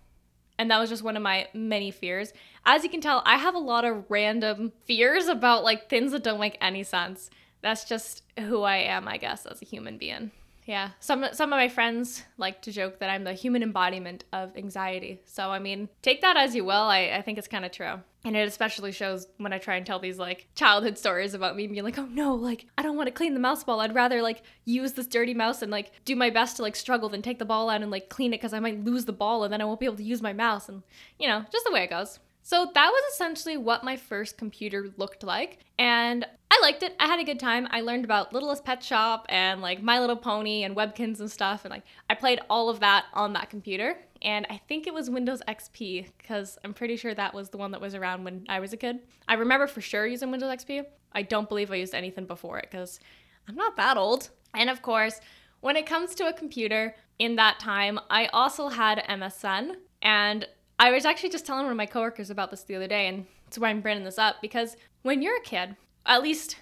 And 0.58 0.70
that 0.70 0.78
was 0.78 0.88
just 0.88 1.02
one 1.02 1.16
of 1.16 1.22
my 1.22 1.48
many 1.52 1.90
fears. 1.90 2.32
As 2.64 2.82
you 2.82 2.90
can 2.90 3.00
tell, 3.00 3.22
I 3.24 3.36
have 3.36 3.54
a 3.54 3.58
lot 3.58 3.84
of 3.84 4.04
random 4.08 4.72
fears 4.84 5.28
about 5.28 5.64
like 5.64 5.88
things 5.88 6.12
that 6.12 6.22
don't 6.24 6.40
make 6.40 6.56
any 6.60 6.82
sense. 6.82 7.30
That's 7.62 7.84
just 7.84 8.22
who 8.38 8.62
I 8.62 8.76
am, 8.76 9.08
I 9.08 9.16
guess, 9.16 9.46
as 9.46 9.60
a 9.60 9.64
human 9.64 9.98
being. 9.98 10.30
Yeah. 10.66 10.90
Some 10.98 11.24
some 11.32 11.52
of 11.52 11.56
my 11.56 11.68
friends 11.68 12.24
like 12.38 12.60
to 12.62 12.72
joke 12.72 12.98
that 12.98 13.08
I'm 13.08 13.22
the 13.22 13.32
human 13.32 13.62
embodiment 13.62 14.24
of 14.32 14.56
anxiety. 14.56 15.22
So 15.24 15.50
I 15.50 15.60
mean, 15.60 15.88
take 16.02 16.20
that 16.22 16.36
as 16.36 16.54
you 16.56 16.64
will. 16.64 16.72
I, 16.72 17.12
I 17.14 17.22
think 17.22 17.38
it's 17.38 17.48
kind 17.48 17.64
of 17.64 17.70
true. 17.70 18.00
And 18.24 18.36
it 18.36 18.48
especially 18.48 18.90
shows 18.90 19.28
when 19.36 19.52
I 19.52 19.58
try 19.58 19.76
and 19.76 19.86
tell 19.86 20.00
these 20.00 20.18
like 20.18 20.48
childhood 20.56 20.98
stories 21.04 21.34
about 21.34 21.54
me 21.54 21.68
being 21.68 21.84
like, 21.84 21.98
oh 21.98 22.08
no, 22.10 22.34
like 22.34 22.66
I 22.76 22.82
don't 22.82 22.96
want 22.96 23.06
to 23.06 23.12
clean 23.12 23.34
the 23.34 23.40
mouse 23.40 23.62
ball. 23.62 23.80
I'd 23.80 23.94
rather 23.94 24.20
like 24.20 24.42
use 24.64 24.92
this 24.92 25.06
dirty 25.06 25.34
mouse 25.34 25.62
and 25.62 25.70
like 25.70 25.92
do 26.04 26.16
my 26.16 26.30
best 26.30 26.56
to 26.56 26.62
like 26.62 26.74
struggle 26.74 27.08
than 27.08 27.22
take 27.22 27.38
the 27.38 27.44
ball 27.44 27.70
out 27.70 27.82
and 27.82 27.90
like 27.90 28.08
clean 28.08 28.34
it 28.34 28.38
because 28.38 28.52
I 28.52 28.60
might 28.60 28.84
lose 28.84 29.04
the 29.04 29.12
ball 29.12 29.44
and 29.44 29.52
then 29.52 29.60
I 29.60 29.64
won't 29.64 29.78
be 29.78 29.86
able 29.86 29.96
to 29.96 30.02
use 30.02 30.20
my 30.20 30.32
mouse. 30.32 30.68
And 30.68 30.82
you 31.18 31.28
know, 31.28 31.44
just 31.52 31.64
the 31.64 31.72
way 31.72 31.84
it 31.84 31.90
goes. 31.90 32.18
So 32.46 32.70
that 32.74 32.90
was 32.92 33.12
essentially 33.12 33.56
what 33.56 33.82
my 33.82 33.96
first 33.96 34.38
computer 34.38 34.92
looked 34.98 35.24
like. 35.24 35.58
And 35.80 36.24
I 36.48 36.60
liked 36.62 36.84
it. 36.84 36.94
I 37.00 37.06
had 37.08 37.18
a 37.18 37.24
good 37.24 37.40
time. 37.40 37.66
I 37.72 37.80
learned 37.80 38.04
about 38.04 38.32
Littlest 38.32 38.64
Pet 38.64 38.84
Shop 38.84 39.26
and 39.28 39.60
like 39.60 39.82
My 39.82 39.98
Little 39.98 40.14
Pony 40.14 40.62
and 40.62 40.76
Webkinz 40.76 41.18
and 41.18 41.28
stuff. 41.28 41.64
And 41.64 41.72
like 41.72 41.82
I 42.08 42.14
played 42.14 42.38
all 42.48 42.68
of 42.68 42.78
that 42.78 43.06
on 43.14 43.32
that 43.32 43.50
computer. 43.50 43.98
And 44.22 44.46
I 44.48 44.60
think 44.68 44.86
it 44.86 44.94
was 44.94 45.10
Windows 45.10 45.42
XP 45.48 46.06
because 46.18 46.56
I'm 46.62 46.72
pretty 46.72 46.96
sure 46.96 47.12
that 47.14 47.34
was 47.34 47.48
the 47.48 47.56
one 47.56 47.72
that 47.72 47.80
was 47.80 47.96
around 47.96 48.22
when 48.22 48.44
I 48.48 48.60
was 48.60 48.72
a 48.72 48.76
kid. 48.76 49.00
I 49.26 49.34
remember 49.34 49.66
for 49.66 49.80
sure 49.80 50.06
using 50.06 50.30
Windows 50.30 50.56
XP. 50.56 50.84
I 51.10 51.22
don't 51.22 51.48
believe 51.48 51.72
I 51.72 51.74
used 51.74 51.96
anything 51.96 52.26
before 52.26 52.60
it 52.60 52.68
because 52.70 53.00
I'm 53.48 53.56
not 53.56 53.74
that 53.74 53.96
old. 53.96 54.30
And 54.54 54.70
of 54.70 54.82
course, 54.82 55.20
when 55.62 55.74
it 55.74 55.84
comes 55.84 56.14
to 56.14 56.28
a 56.28 56.32
computer 56.32 56.94
in 57.18 57.34
that 57.34 57.58
time, 57.58 57.98
I 58.08 58.26
also 58.26 58.68
had 58.68 59.02
MSN. 59.08 59.78
And 60.00 60.46
I 60.78 60.90
was 60.90 61.04
actually 61.04 61.30
just 61.30 61.46
telling 61.46 61.64
one 61.64 61.72
of 61.72 61.76
my 61.76 61.86
coworkers 61.86 62.30
about 62.30 62.50
this 62.50 62.62
the 62.62 62.76
other 62.76 62.86
day, 62.86 63.08
and 63.08 63.26
that's 63.44 63.58
why 63.58 63.68
I'm 63.70 63.80
bringing 63.80 64.04
this 64.04 64.18
up 64.18 64.36
because 64.42 64.76
when 65.02 65.22
you're 65.22 65.38
a 65.38 65.42
kid, 65.42 65.76
at 66.04 66.22
least 66.22 66.56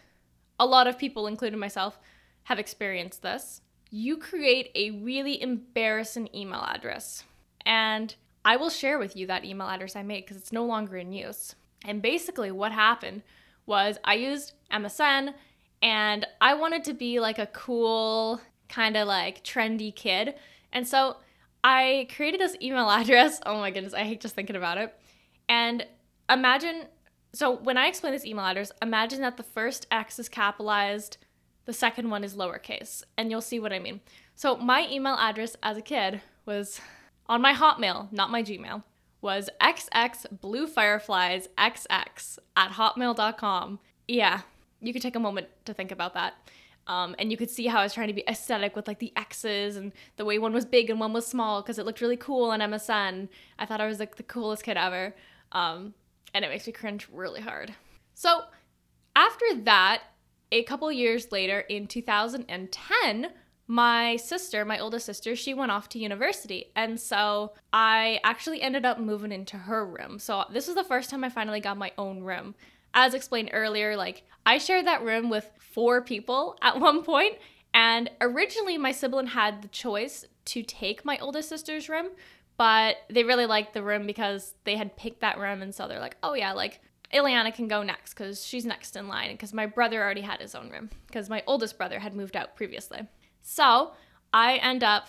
a 0.58 0.66
lot 0.66 0.86
of 0.86 0.98
people, 0.98 1.26
including 1.26 1.58
myself, 1.58 1.98
have 2.44 2.58
experienced 2.58 3.22
this. 3.22 3.60
You 3.90 4.16
create 4.16 4.70
a 4.74 4.90
really 4.90 5.40
embarrassing 5.40 6.28
email 6.34 6.62
address. 6.62 7.24
And 7.66 8.14
I 8.44 8.56
will 8.56 8.70
share 8.70 8.98
with 8.98 9.16
you 9.16 9.26
that 9.26 9.44
email 9.44 9.68
address 9.68 9.96
I 9.96 10.02
made 10.02 10.24
because 10.24 10.36
it's 10.36 10.52
no 10.52 10.64
longer 10.64 10.96
in 10.96 11.12
use. 11.12 11.54
And 11.84 12.02
basically, 12.02 12.50
what 12.50 12.72
happened 12.72 13.22
was 13.66 13.98
I 14.04 14.14
used 14.14 14.52
MSN 14.70 15.34
and 15.82 16.26
I 16.40 16.54
wanted 16.54 16.84
to 16.84 16.94
be 16.94 17.20
like 17.20 17.38
a 17.38 17.46
cool, 17.46 18.40
kind 18.68 18.96
of 18.96 19.08
like 19.08 19.42
trendy 19.42 19.94
kid. 19.94 20.34
And 20.72 20.86
so 20.86 21.16
I 21.64 22.06
created 22.14 22.40
this 22.40 22.56
email 22.62 22.88
address. 22.90 23.40
Oh 23.44 23.58
my 23.58 23.72
goodness, 23.72 23.94
I 23.94 24.04
hate 24.04 24.20
just 24.20 24.36
thinking 24.36 24.54
about 24.54 24.78
it. 24.78 24.94
And 25.48 25.84
imagine 26.30 26.84
so 27.34 27.56
when 27.56 27.76
I 27.76 27.88
explain 27.88 28.12
this 28.12 28.24
email 28.24 28.44
address, 28.44 28.70
imagine 28.80 29.20
that 29.22 29.36
the 29.36 29.42
first 29.42 29.88
X 29.90 30.20
is 30.20 30.28
capitalized, 30.28 31.16
the 31.64 31.72
second 31.72 32.10
one 32.10 32.22
is 32.22 32.36
lowercase, 32.36 33.02
and 33.18 33.28
you'll 33.28 33.40
see 33.40 33.58
what 33.58 33.72
I 33.72 33.80
mean. 33.80 34.00
So 34.36 34.56
my 34.56 34.86
email 34.88 35.14
address 35.14 35.56
as 35.60 35.76
a 35.76 35.82
kid 35.82 36.20
was 36.46 36.80
on 37.26 37.42
my 37.42 37.52
Hotmail, 37.52 38.12
not 38.12 38.30
my 38.30 38.44
Gmail, 38.44 38.84
was 39.20 39.50
xxbluefirefliesxx 39.60 42.38
at 42.56 42.70
hotmail.com. 42.70 43.80
yeah, 44.06 44.42
you 44.80 44.92
could 44.92 45.02
take 45.02 45.16
a 45.16 45.20
moment 45.20 45.48
to 45.64 45.74
think 45.74 45.90
about 45.90 46.14
that. 46.14 46.34
Um, 46.86 47.14
and 47.18 47.30
you 47.30 47.36
could 47.36 47.50
see 47.50 47.66
how 47.66 47.80
I 47.80 47.82
was 47.84 47.94
trying 47.94 48.08
to 48.08 48.14
be 48.14 48.24
aesthetic 48.28 48.76
with 48.76 48.86
like 48.86 48.98
the 48.98 49.12
X's 49.16 49.76
and 49.76 49.92
the 50.16 50.24
way 50.24 50.38
one 50.38 50.52
was 50.52 50.64
big 50.64 50.90
and 50.90 51.00
one 51.00 51.12
was 51.12 51.26
small 51.26 51.62
because 51.62 51.78
it 51.78 51.86
looked 51.86 52.00
really 52.00 52.16
cool 52.16 52.50
on 52.50 52.60
MSN. 52.60 53.28
I 53.58 53.66
thought 53.66 53.80
I 53.80 53.86
was 53.86 53.98
like 53.98 54.16
the 54.16 54.22
coolest 54.22 54.64
kid 54.64 54.76
ever. 54.76 55.14
Um, 55.52 55.94
and 56.34 56.44
it 56.44 56.48
makes 56.48 56.66
me 56.66 56.72
cringe 56.72 57.08
really 57.12 57.40
hard. 57.40 57.74
So 58.14 58.42
after 59.16 59.44
that, 59.62 60.02
a 60.52 60.62
couple 60.64 60.90
years 60.92 61.32
later 61.32 61.60
in 61.60 61.86
2010, 61.86 63.30
my 63.66 64.16
sister, 64.16 64.64
my 64.64 64.78
oldest 64.78 65.06
sister, 65.06 65.34
she 65.34 65.54
went 65.54 65.72
off 65.72 65.88
to 65.90 65.98
university. 65.98 66.70
And 66.76 67.00
so 67.00 67.52
I 67.72 68.20
actually 68.22 68.60
ended 68.60 68.84
up 68.84 69.00
moving 69.00 69.32
into 69.32 69.56
her 69.56 69.86
room. 69.86 70.18
So 70.18 70.44
this 70.50 70.66
was 70.66 70.76
the 70.76 70.84
first 70.84 71.08
time 71.08 71.24
I 71.24 71.30
finally 71.30 71.60
got 71.60 71.78
my 71.78 71.92
own 71.96 72.22
room. 72.22 72.54
As 72.94 73.12
explained 73.12 73.50
earlier, 73.52 73.96
like 73.96 74.22
I 74.46 74.58
shared 74.58 74.86
that 74.86 75.02
room 75.02 75.28
with 75.28 75.50
four 75.58 76.00
people 76.02 76.56
at 76.62 76.78
one 76.80 77.02
point, 77.02 77.34
and 77.72 78.10
originally 78.20 78.78
my 78.78 78.92
sibling 78.92 79.26
had 79.26 79.62
the 79.62 79.68
choice 79.68 80.24
to 80.46 80.62
take 80.62 81.04
my 81.04 81.18
oldest 81.18 81.48
sister's 81.48 81.88
room, 81.88 82.10
but 82.56 82.96
they 83.10 83.24
really 83.24 83.46
liked 83.46 83.74
the 83.74 83.82
room 83.82 84.06
because 84.06 84.54
they 84.64 84.76
had 84.76 84.96
picked 84.96 85.20
that 85.20 85.38
room 85.38 85.60
and 85.60 85.74
so 85.74 85.88
they're 85.88 86.00
like, 86.00 86.16
"Oh 86.22 86.34
yeah, 86.34 86.52
like 86.52 86.80
Ileana 87.12 87.54
can 87.54 87.68
go 87.68 87.82
next 87.82 88.14
cuz 88.14 88.44
she's 88.44 88.64
next 88.64 88.96
in 88.96 89.08
line 89.08 89.32
because 89.32 89.52
my 89.52 89.66
brother 89.66 90.02
already 90.02 90.20
had 90.20 90.40
his 90.40 90.54
own 90.54 90.70
room 90.70 90.90
because 91.06 91.28
my 91.28 91.42
oldest 91.46 91.76
brother 91.76 91.98
had 91.98 92.14
moved 92.14 92.36
out 92.36 92.54
previously." 92.56 93.06
So, 93.42 93.92
I 94.32 94.56
end 94.56 94.82
up 94.82 95.08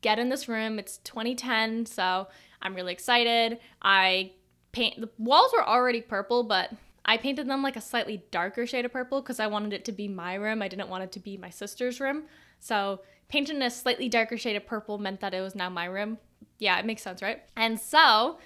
getting 0.00 0.28
this 0.28 0.48
room. 0.48 0.78
It's 0.78 0.98
2010, 0.98 1.86
so 1.86 2.28
I'm 2.62 2.74
really 2.74 2.92
excited. 2.92 3.58
I 3.80 4.32
paint 4.72 5.00
the 5.00 5.08
walls 5.18 5.52
were 5.52 5.66
already 5.66 6.00
purple, 6.00 6.42
but 6.42 6.70
I 7.06 7.16
painted 7.16 7.48
them 7.48 7.62
like 7.62 7.76
a 7.76 7.80
slightly 7.80 8.24
darker 8.30 8.66
shade 8.66 8.84
of 8.84 8.92
purple 8.92 9.22
because 9.22 9.38
I 9.38 9.46
wanted 9.46 9.72
it 9.72 9.84
to 9.86 9.92
be 9.92 10.08
my 10.08 10.34
room. 10.34 10.60
I 10.60 10.68
didn't 10.68 10.88
want 10.88 11.04
it 11.04 11.12
to 11.12 11.20
be 11.20 11.36
my 11.36 11.50
sister's 11.50 12.00
room. 12.00 12.24
So 12.58 13.00
painting 13.28 13.62
a 13.62 13.70
slightly 13.70 14.08
darker 14.08 14.36
shade 14.36 14.56
of 14.56 14.66
purple 14.66 14.98
meant 14.98 15.20
that 15.20 15.32
it 15.32 15.40
was 15.40 15.54
now 15.54 15.70
my 15.70 15.84
room. 15.84 16.18
Yeah, 16.58 16.78
it 16.78 16.84
makes 16.84 17.02
sense, 17.02 17.22
right? 17.22 17.42
And 17.56 17.80
so 17.80 18.38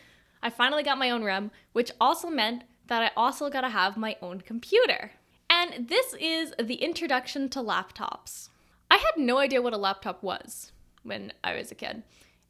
I 0.43 0.51
finally 0.51 0.83
got 0.83 0.99
my 0.99 1.11
own 1.11 1.25
room, 1.25 1.51
which 1.73 1.91
also 2.01 2.29
meant 2.29 2.65
that 2.89 3.03
I 3.03 3.11
also 3.17 3.49
got 3.49 3.63
to 3.63 3.71
have 3.71 3.97
my 3.97 4.17
own 4.21 4.43
computer. 4.43 5.13
And 5.49 5.89
this 5.89 6.15
is 6.21 6.53
the 6.63 6.77
introduction 6.77 7.49
to 7.51 7.61
laptops. 7.61 8.51
I 8.91 8.97
had 8.97 9.13
no 9.17 9.39
idea 9.39 9.63
what 9.63 9.73
a 9.73 9.79
laptop 9.79 10.23
was 10.23 10.73
when 11.03 11.33
I 11.43 11.57
was 11.57 11.71
a 11.71 11.75
kid. 11.75 12.03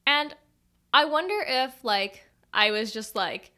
And 0.07 0.35
I 0.93 1.05
wonder 1.05 1.45
if 1.47 1.85
like 1.85 2.25
I 2.53 2.71
was 2.71 2.93
just 2.93 3.15
like 3.15 3.53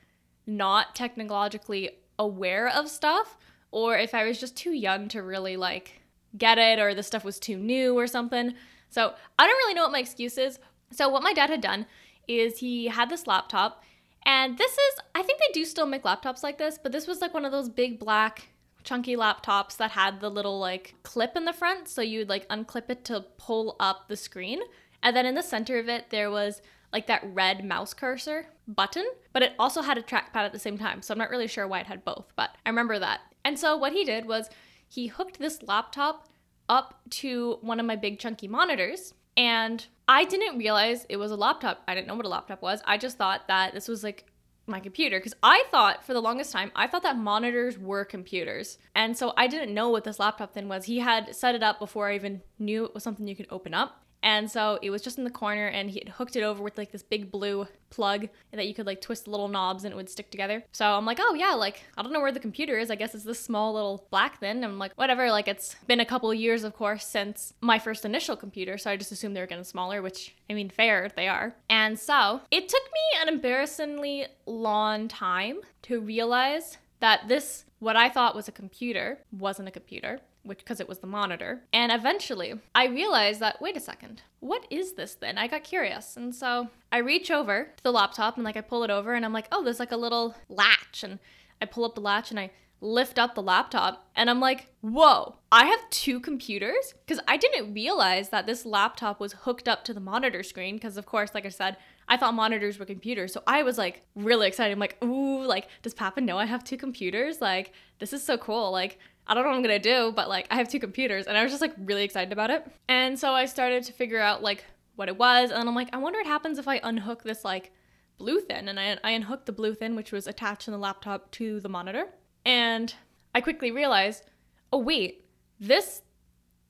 not 0.46 0.94
technologically 0.94 1.90
aware 2.22 2.68
of 2.68 2.88
stuff 2.88 3.36
or 3.70 3.98
if 3.98 4.14
I 4.14 4.24
was 4.24 4.38
just 4.38 4.56
too 4.56 4.72
young 4.72 5.08
to 5.08 5.22
really 5.22 5.56
like 5.56 6.02
get 6.36 6.58
it 6.58 6.78
or 6.78 6.94
the 6.94 7.02
stuff 7.02 7.24
was 7.24 7.38
too 7.38 7.56
new 7.56 7.98
or 7.98 8.06
something. 8.06 8.54
So 8.88 9.14
I 9.38 9.46
don't 9.46 9.56
really 9.56 9.74
know 9.74 9.82
what 9.82 9.92
my 9.92 9.98
excuse 9.98 10.38
is. 10.38 10.58
So 10.92 11.08
what 11.08 11.22
my 11.22 11.32
dad 11.32 11.50
had 11.50 11.60
done 11.60 11.86
is 12.28 12.58
he 12.58 12.86
had 12.86 13.10
this 13.10 13.26
laptop 13.26 13.82
and 14.24 14.56
this 14.56 14.72
is 14.72 15.00
I 15.14 15.22
think 15.22 15.40
they 15.40 15.52
do 15.52 15.64
still 15.64 15.86
make 15.86 16.04
laptops 16.04 16.42
like 16.42 16.58
this, 16.58 16.78
but 16.80 16.92
this 16.92 17.06
was 17.06 17.20
like 17.20 17.34
one 17.34 17.44
of 17.44 17.52
those 17.52 17.68
big 17.68 17.98
black 17.98 18.48
chunky 18.84 19.16
laptops 19.16 19.76
that 19.76 19.92
had 19.92 20.20
the 20.20 20.30
little 20.30 20.58
like 20.58 20.94
clip 21.02 21.36
in 21.36 21.44
the 21.44 21.52
front 21.52 21.88
so 21.88 22.02
you'd 22.02 22.28
like 22.28 22.48
unclip 22.48 22.90
it 22.90 23.04
to 23.06 23.24
pull 23.38 23.76
up 23.80 24.08
the 24.08 24.16
screen. 24.16 24.60
And 25.02 25.16
then 25.16 25.26
in 25.26 25.34
the 25.34 25.42
center 25.42 25.78
of 25.78 25.88
it 25.88 26.10
there 26.10 26.30
was 26.30 26.62
like 26.92 27.06
that 27.06 27.22
red 27.32 27.64
mouse 27.64 27.94
cursor 27.94 28.46
button, 28.68 29.06
but 29.32 29.42
it 29.42 29.54
also 29.58 29.82
had 29.82 29.98
a 29.98 30.02
trackpad 30.02 30.36
at 30.36 30.52
the 30.52 30.58
same 30.58 30.78
time. 30.78 31.02
So 31.02 31.12
I'm 31.12 31.18
not 31.18 31.30
really 31.30 31.48
sure 31.48 31.66
why 31.66 31.80
it 31.80 31.86
had 31.86 32.04
both, 32.04 32.32
but 32.36 32.50
I 32.64 32.68
remember 32.68 32.98
that. 32.98 33.20
And 33.44 33.58
so 33.58 33.76
what 33.76 33.92
he 33.92 34.04
did 34.04 34.26
was 34.26 34.50
he 34.88 35.06
hooked 35.06 35.38
this 35.38 35.62
laptop 35.62 36.28
up 36.68 37.00
to 37.10 37.58
one 37.60 37.80
of 37.80 37.86
my 37.86 37.96
big 37.96 38.18
chunky 38.18 38.48
monitors 38.48 39.14
and 39.36 39.84
I 40.08 40.24
didn't 40.24 40.58
realize 40.58 41.06
it 41.08 41.16
was 41.16 41.30
a 41.30 41.36
laptop. 41.36 41.82
I 41.88 41.94
didn't 41.94 42.06
know 42.06 42.14
what 42.14 42.26
a 42.26 42.30
laptop 42.30 42.62
was. 42.62 42.82
I 42.84 42.98
just 42.98 43.16
thought 43.16 43.48
that 43.48 43.72
this 43.72 43.88
was 43.88 44.04
like 44.04 44.26
my 44.66 44.78
computer 44.78 45.18
because 45.18 45.34
I 45.42 45.64
thought 45.70 46.04
for 46.04 46.12
the 46.12 46.20
longest 46.20 46.52
time 46.52 46.70
I 46.76 46.86
thought 46.86 47.02
that 47.02 47.16
monitors 47.16 47.78
were 47.78 48.04
computers. 48.04 48.78
And 48.94 49.16
so 49.16 49.32
I 49.36 49.46
didn't 49.46 49.74
know 49.74 49.88
what 49.88 50.04
this 50.04 50.18
laptop 50.18 50.52
thing 50.54 50.68
was. 50.68 50.84
He 50.84 50.98
had 50.98 51.34
set 51.34 51.54
it 51.54 51.62
up 51.62 51.78
before 51.78 52.10
I 52.10 52.14
even 52.14 52.42
knew 52.58 52.84
it 52.84 52.94
was 52.94 53.02
something 53.02 53.26
you 53.26 53.36
could 53.36 53.48
open 53.50 53.74
up. 53.74 54.04
And 54.22 54.50
so 54.50 54.78
it 54.82 54.90
was 54.90 55.02
just 55.02 55.18
in 55.18 55.24
the 55.24 55.30
corner 55.30 55.66
and 55.66 55.90
he 55.90 55.98
had 55.98 56.10
hooked 56.10 56.36
it 56.36 56.42
over 56.42 56.62
with 56.62 56.78
like 56.78 56.92
this 56.92 57.02
big 57.02 57.30
blue 57.30 57.66
plug 57.90 58.28
that 58.52 58.66
you 58.66 58.74
could 58.74 58.86
like 58.86 59.00
twist 59.00 59.26
little 59.28 59.48
knobs 59.48 59.84
and 59.84 59.92
it 59.92 59.96
would 59.96 60.08
stick 60.08 60.30
together. 60.30 60.64
So 60.72 60.86
I'm 60.86 61.04
like, 61.04 61.18
oh 61.20 61.34
yeah, 61.34 61.52
like 61.52 61.82
I 61.96 62.02
don't 62.02 62.12
know 62.12 62.20
where 62.20 62.32
the 62.32 62.40
computer 62.40 62.78
is. 62.78 62.90
I 62.90 62.94
guess 62.94 63.14
it's 63.14 63.24
this 63.24 63.40
small 63.40 63.74
little 63.74 64.06
black 64.10 64.38
thing. 64.38 64.64
I'm 64.64 64.78
like, 64.78 64.92
whatever, 64.94 65.30
like 65.30 65.48
it's 65.48 65.76
been 65.86 66.00
a 66.00 66.04
couple 66.04 66.32
years, 66.32 66.64
of 66.64 66.74
course, 66.74 67.06
since 67.06 67.54
my 67.60 67.78
first 67.78 68.04
initial 68.04 68.36
computer. 68.36 68.78
So 68.78 68.90
I 68.90 68.96
just 68.96 69.12
assumed 69.12 69.36
they 69.36 69.40
were 69.40 69.46
getting 69.46 69.64
smaller, 69.64 70.00
which 70.02 70.34
I 70.48 70.54
mean, 70.54 70.70
fair, 70.70 71.10
they 71.14 71.28
are. 71.28 71.54
And 71.68 71.98
so 71.98 72.40
it 72.50 72.68
took 72.68 72.82
me 72.82 73.20
an 73.22 73.28
embarrassingly 73.28 74.26
long 74.46 75.08
time 75.08 75.58
to 75.82 76.00
realize 76.00 76.78
that 77.00 77.26
this, 77.26 77.64
what 77.80 77.96
I 77.96 78.08
thought 78.08 78.36
was 78.36 78.46
a 78.46 78.52
computer, 78.52 79.18
wasn't 79.32 79.68
a 79.68 79.72
computer 79.72 80.20
which 80.42 80.58
because 80.58 80.80
it 80.80 80.88
was 80.88 80.98
the 80.98 81.06
monitor. 81.06 81.62
And 81.72 81.92
eventually, 81.92 82.54
I 82.74 82.86
realized 82.86 83.40
that 83.40 83.60
wait 83.60 83.76
a 83.76 83.80
second, 83.80 84.22
what 84.40 84.66
is 84.70 84.94
this 84.94 85.14
then? 85.14 85.38
I 85.38 85.46
got 85.46 85.64
curious. 85.64 86.16
And 86.16 86.34
so 86.34 86.68
I 86.90 86.98
reach 86.98 87.30
over 87.30 87.70
to 87.76 87.82
the 87.82 87.92
laptop 87.92 88.36
and 88.36 88.44
like 88.44 88.56
I 88.56 88.60
pull 88.60 88.84
it 88.84 88.90
over 88.90 89.14
and 89.14 89.24
I'm 89.24 89.32
like, 89.32 89.48
"Oh, 89.52 89.62
there's 89.62 89.80
like 89.80 89.92
a 89.92 89.96
little 89.96 90.34
latch." 90.48 91.02
And 91.04 91.18
I 91.60 91.66
pull 91.66 91.84
up 91.84 91.94
the 91.94 92.00
latch 92.00 92.30
and 92.30 92.40
I 92.40 92.50
lift 92.82 93.16
up 93.18 93.34
the 93.34 93.42
laptop 93.42 94.10
and 94.16 94.28
I'm 94.28 94.40
like, 94.40 94.66
whoa, 94.80 95.36
I 95.52 95.66
have 95.66 95.88
two 95.90 96.18
computers? 96.18 96.94
Because 97.06 97.22
I 97.28 97.36
didn't 97.36 97.72
realize 97.72 98.30
that 98.30 98.46
this 98.46 98.66
laptop 98.66 99.20
was 99.20 99.32
hooked 99.32 99.68
up 99.68 99.84
to 99.84 99.94
the 99.94 100.00
monitor 100.00 100.42
screen. 100.42 100.74
Because, 100.74 100.96
of 100.96 101.06
course, 101.06 101.30
like 101.32 101.46
I 101.46 101.50
said, 101.50 101.76
I 102.08 102.16
thought 102.16 102.34
monitors 102.34 102.78
were 102.78 102.84
computers. 102.84 103.32
So 103.32 103.42
I 103.46 103.62
was 103.62 103.78
like 103.78 104.02
really 104.16 104.48
excited. 104.48 104.72
I'm 104.72 104.80
like, 104.80 105.02
ooh, 105.02 105.44
like, 105.44 105.68
does 105.82 105.94
Papa 105.94 106.20
know 106.20 106.36
I 106.36 106.46
have 106.46 106.64
two 106.64 106.76
computers? 106.76 107.40
Like, 107.40 107.72
this 108.00 108.12
is 108.12 108.22
so 108.24 108.36
cool. 108.36 108.72
Like, 108.72 108.98
I 109.26 109.34
don't 109.34 109.44
know 109.44 109.50
what 109.50 109.56
I'm 109.56 109.62
gonna 109.62 109.78
do, 109.78 110.12
but 110.14 110.28
like 110.28 110.46
I 110.50 110.56
have 110.56 110.68
two 110.68 110.80
computers 110.80 111.26
and 111.26 111.36
I 111.36 111.42
was 111.42 111.52
just 111.52 111.62
like 111.62 111.74
really 111.78 112.04
excited 112.04 112.32
about 112.32 112.50
it. 112.50 112.66
And 112.88 113.18
so 113.18 113.32
I 113.32 113.46
started 113.46 113.84
to 113.84 113.92
figure 113.92 114.20
out 114.20 114.42
like 114.42 114.64
what 114.96 115.08
it 115.08 115.16
was, 115.16 115.50
and 115.50 115.68
I'm 115.68 115.74
like, 115.74 115.88
I 115.92 115.98
wonder 115.98 116.18
what 116.18 116.26
happens 116.26 116.58
if 116.58 116.68
I 116.68 116.80
unhook 116.82 117.22
this 117.22 117.44
like 117.44 117.72
blue 118.18 118.40
thin. 118.40 118.68
And 118.68 118.78
I, 118.78 118.98
I 119.02 119.10
unhooked 119.12 119.46
the 119.46 119.52
blue 119.52 119.74
thin, 119.74 119.96
which 119.96 120.12
was 120.12 120.26
attached 120.26 120.68
in 120.68 120.72
the 120.72 120.78
laptop 120.78 121.30
to 121.32 121.60
the 121.60 121.68
monitor. 121.68 122.06
And 122.44 122.94
I 123.34 123.40
quickly 123.40 123.70
realized, 123.70 124.24
oh 124.72 124.78
wait, 124.78 125.24
this 125.58 126.02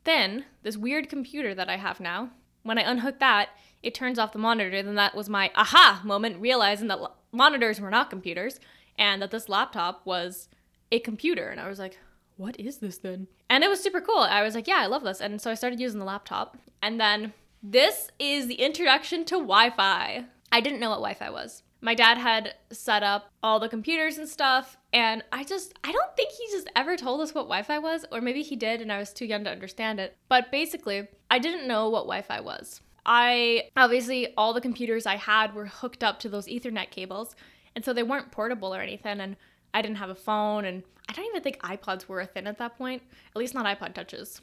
thin, 0.05 0.45
this 0.63 0.77
weird 0.77 1.09
computer 1.09 1.55
that 1.55 1.69
I 1.69 1.77
have 1.77 2.01
now, 2.01 2.31
when 2.63 2.79
I 2.79 2.83
unhook 2.83 3.19
that, 3.19 3.51
it 3.83 3.95
turns 3.95 4.19
off 4.19 4.33
the 4.33 4.39
monitor. 4.39 4.83
Then 4.83 4.95
that 4.95 5.15
was 5.15 5.29
my 5.29 5.51
aha 5.55 6.01
moment, 6.05 6.41
realizing 6.41 6.89
that 6.89 7.01
monitors 7.33 7.81
were 7.81 7.91
not 7.91 8.11
computers 8.11 8.61
and 8.97 9.21
that 9.21 9.31
this 9.31 9.49
laptop 9.49 10.07
was 10.07 10.49
a 10.93 11.01
computer. 11.01 11.49
And 11.49 11.61
I 11.61 11.69
was 11.69 11.79
like, 11.79 11.99
what 12.43 12.59
is 12.59 12.79
this 12.79 12.99
then? 12.99 13.29
And 13.49 13.63
it 13.63 13.71
was 13.71 13.81
super 13.81 14.01
cool. 14.01 14.19
I 14.19 14.43
was 14.43 14.55
like, 14.55 14.67
yeah, 14.67 14.79
I 14.79 14.87
love 14.87 15.05
this. 15.05 15.21
And 15.21 15.41
so 15.41 15.51
I 15.51 15.55
started 15.55 15.81
using 15.81 16.01
the 16.01 16.05
laptop. 16.05 16.59
And 16.83 17.01
then 17.01 17.33
this 17.63 18.11
is 18.19 18.49
the 18.49 18.57
introduction 18.57 19.25
to 19.27 19.37
Wi 19.37 19.71
Fi. 19.71 20.25
I 20.51 20.61
didn't 20.61 20.81
know 20.81 20.91
what 20.91 20.97
Wi 20.97 21.15
Fi 21.15 21.31
was. 21.31 21.63
My 21.81 21.95
dad 21.95 22.19
had 22.19 22.55
set 22.71 23.03
up 23.03 23.31
all 23.43 23.59
the 23.61 23.69
computers 23.69 24.19
and 24.19 24.29
stuff. 24.29 24.77
And 24.93 25.23
I 25.33 25.45
just, 25.45 25.73
I 25.85 25.93
don't 25.93 26.17
think 26.17 26.33
he 26.33 26.47
just 26.51 26.69
ever 26.75 26.97
told 26.97 27.21
us 27.21 27.35
what 27.35 27.43
Wi 27.45 27.63
Fi 27.63 27.79
was. 27.79 28.05
Or 28.11 28.21
maybe 28.21 28.43
he 28.43 28.57
did 28.57 28.81
and 28.81 28.93
I 28.93 28.99
was 28.99 29.13
too 29.13 29.27
young 29.27 29.45
to 29.45 29.51
understand 29.51 30.01
it. 30.01 30.17
But 30.29 30.51
basically, 30.51 31.09
I 31.31 31.39
didn't 31.39 31.69
know 31.69 31.89
what 31.89 32.03
Wi 32.03 32.23
Fi 32.23 32.41
was. 32.41 32.81
I 33.07 33.69
obviously, 33.77 34.35
all 34.37 34.53
the 34.53 34.61
computers 34.61 35.07
I 35.07 35.17
had 35.17 35.55
were 35.55 35.67
hooked 35.67 36.05
up 36.05 36.19
to 36.21 36.29
those 36.29 36.47
Ethernet 36.47 36.91
cables. 36.91 37.37
And 37.75 37.85
so 37.85 37.93
they 37.93 38.03
weren't 38.03 38.33
portable 38.33 38.75
or 38.75 38.81
anything. 38.81 39.21
And 39.21 39.37
I 39.75 39.83
didn't 39.83 39.97
have 39.97 40.11
a 40.11 40.15
phone, 40.15 40.65
and 40.65 40.83
I 41.09 41.13
don't 41.13 41.27
even 41.27 41.43
think 41.43 41.59
iPods 41.63 42.07
were 42.07 42.21
a 42.21 42.27
thing 42.27 42.47
at 42.47 42.59
that 42.59 42.77
point, 42.77 43.03
at 43.35 43.37
least 43.37 43.55
not 43.55 43.67
iPod 43.67 43.95
touches. 43.95 44.41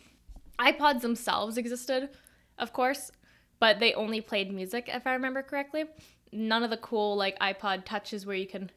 iPods 0.60 1.02
themselves 1.02 1.58
existed, 1.58 2.10
of 2.58 2.74
course, 2.74 3.12
but 3.60 3.80
they 3.80 3.94
only 3.94 4.22
played 4.22 4.54
music, 4.54 4.90
if 4.92 5.06
I 5.06 5.14
remember 5.14 5.42
correctly. 5.42 5.86
None 6.32 6.64
of 6.64 6.70
the 6.70 6.78
cool, 6.78 7.16
like, 7.16 7.38
iPod 7.40 7.86
touches 7.86 8.26
where 8.26 8.36
you 8.36 8.48
can 8.48 8.70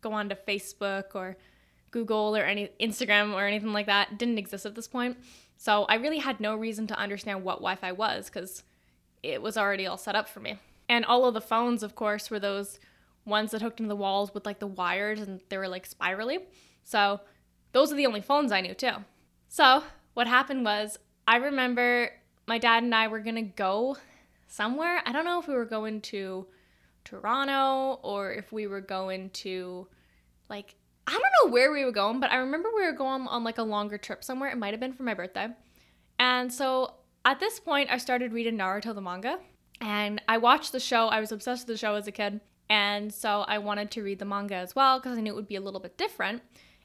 go 0.00 0.12
onto 0.12 0.34
Facebook 0.48 1.14
or 1.14 1.36
Google 1.90 2.36
or 2.36 2.42
any 2.42 2.70
Instagram 2.80 3.32
or 3.34 3.46
anything 3.46 3.72
like 3.72 3.86
that 3.86 4.18
didn't 4.18 4.38
exist 4.38 4.66
at 4.66 4.74
this 4.74 4.88
point. 4.88 5.16
So 5.56 5.84
I 5.84 5.94
really 5.94 6.18
had 6.18 6.40
no 6.40 6.56
reason 6.56 6.86
to 6.88 6.98
understand 6.98 7.44
what 7.44 7.58
Wi 7.58 7.76
Fi 7.76 7.92
was 7.92 8.28
because 8.28 8.64
it 9.22 9.40
was 9.40 9.56
already 9.56 9.86
all 9.86 9.96
set 9.96 10.16
up 10.16 10.28
for 10.28 10.40
me. 10.40 10.58
And 10.88 11.04
all 11.04 11.24
of 11.24 11.34
the 11.34 11.40
phones, 11.40 11.82
of 11.82 11.94
course, 11.94 12.30
were 12.30 12.40
those 12.40 12.80
ones 13.24 13.52
that 13.52 13.62
hooked 13.62 13.80
into 13.80 13.88
the 13.88 13.96
walls 13.96 14.34
with 14.34 14.46
like 14.46 14.58
the 14.58 14.66
wires 14.66 15.20
and 15.20 15.40
they 15.48 15.58
were 15.58 15.68
like 15.68 15.86
spirally. 15.86 16.40
So 16.82 17.20
those 17.72 17.92
are 17.92 17.96
the 17.96 18.06
only 18.06 18.20
phones 18.20 18.52
I 18.52 18.60
knew 18.60 18.74
too. 18.74 19.04
So 19.48 19.84
what 20.14 20.26
happened 20.26 20.64
was 20.64 20.98
I 21.26 21.36
remember 21.36 22.10
my 22.46 22.58
dad 22.58 22.82
and 22.82 22.94
I 22.94 23.08
were 23.08 23.20
gonna 23.20 23.42
go 23.42 23.96
somewhere. 24.48 25.02
I 25.06 25.12
don't 25.12 25.24
know 25.24 25.40
if 25.40 25.48
we 25.48 25.54
were 25.54 25.64
going 25.64 26.00
to 26.02 26.46
Toronto 27.04 28.00
or 28.02 28.32
if 28.32 28.52
we 28.52 28.66
were 28.66 28.80
going 28.80 29.30
to 29.30 29.88
like 30.48 30.74
I 31.06 31.12
don't 31.12 31.22
know 31.42 31.52
where 31.52 31.72
we 31.72 31.84
were 31.84 31.92
going, 31.92 32.20
but 32.20 32.30
I 32.30 32.36
remember 32.36 32.68
we 32.74 32.84
were 32.84 32.92
going 32.92 33.26
on 33.26 33.42
like 33.42 33.58
a 33.58 33.62
longer 33.62 33.98
trip 33.98 34.22
somewhere. 34.22 34.50
It 34.50 34.58
might 34.58 34.72
have 34.72 34.80
been 34.80 34.92
for 34.92 35.02
my 35.02 35.14
birthday. 35.14 35.48
And 36.18 36.52
so 36.52 36.94
at 37.24 37.40
this 37.40 37.58
point, 37.58 37.90
I 37.90 37.98
started 37.98 38.32
reading 38.32 38.56
Naruto 38.56 38.94
the 38.94 39.00
manga. 39.00 39.38
And 39.80 40.22
I 40.28 40.38
watched 40.38 40.70
the 40.70 40.78
show. 40.78 41.08
I 41.08 41.18
was 41.18 41.32
obsessed 41.32 41.66
with 41.66 41.74
the 41.74 41.78
show 41.78 41.96
as 41.96 42.06
a 42.06 42.12
kid. 42.12 42.40
And 42.72 43.12
so 43.12 43.42
I 43.42 43.58
wanted 43.58 43.90
to 43.90 44.02
read 44.02 44.18
the 44.18 44.24
manga 44.24 44.54
as 44.54 44.74
well 44.74 44.98
because 44.98 45.18
I 45.18 45.20
knew 45.20 45.32
it 45.32 45.36
would 45.36 45.46
be 45.46 45.56
a 45.56 45.60
little 45.60 45.78
bit 45.78 45.98
different. 45.98 46.40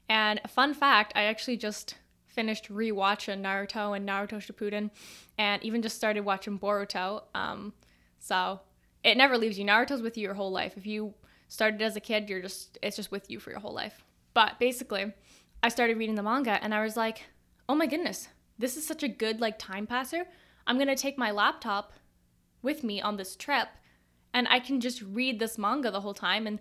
And 0.10 0.41
a 0.44 0.50
fun 0.50 0.74
fact, 0.74 1.13
I 1.15 1.24
actually 1.24 1.56
just 1.56 1.96
finished 2.25 2.70
rewatching 2.70 3.41
Naruto 3.41 3.96
and 3.96 4.06
Naruto 4.06 4.34
Shippuden 4.34 4.91
and 5.38 5.63
even 5.63 5.82
just 5.82 5.96
started 5.96 6.25
watching 6.25 6.60
Boruto. 6.60 7.24
Um, 7.34 7.72
so 8.20 8.60
it 9.01 9.15
never 9.15 9.38
leaves 9.38 9.58
you. 9.58 9.63
Naruto's 9.63 10.01
with 10.01 10.17
you 10.17 10.24
your 10.24 10.34
whole 10.34 10.51
life. 10.51 10.74
If 10.75 10.86
you 10.86 11.13
started 11.48 11.82
as 11.82 11.96
a 11.96 12.01
kid, 12.01 12.29
you're 12.29 12.41
just 12.41 12.77
it's 12.84 12.98
just 12.98 13.10
with 13.10 13.32
you 13.32 13.39
for 13.39 13.51
your 13.51 13.62
whole 13.62 13.74
life. 13.74 14.03
But 14.34 14.60
basically, 14.60 15.13
I 15.63 15.70
started 15.70 15.98
reading 15.98 16.15
the 16.15 16.22
manga 16.22 16.62
and 16.62 16.75
I 16.75 16.84
was 16.84 16.98
like, 16.98 17.24
"Oh 17.70 17.75
my 17.75 17.88
goodness, 17.88 18.27
this 18.60 18.75
is 18.75 18.86
such 18.86 19.03
a 19.03 19.08
good 19.08 19.39
like 19.39 19.58
time 19.58 19.88
passer. 19.88 20.27
I'm 20.67 20.77
to 20.79 20.96
take 20.98 21.17
my 21.17 21.32
laptop 21.32 21.94
with 22.62 22.84
me 22.84 23.01
on 23.01 23.15
this 23.15 23.38
trip 23.38 23.70
and 24.38 24.48
I 24.50 24.60
can 24.60 24.79
just 24.79 25.01
read 25.01 25.39
this 25.39 25.58
manga 25.58 25.89
the 25.89 26.01
whole 26.01 26.13
time 26.13 26.46
and 26.46 26.60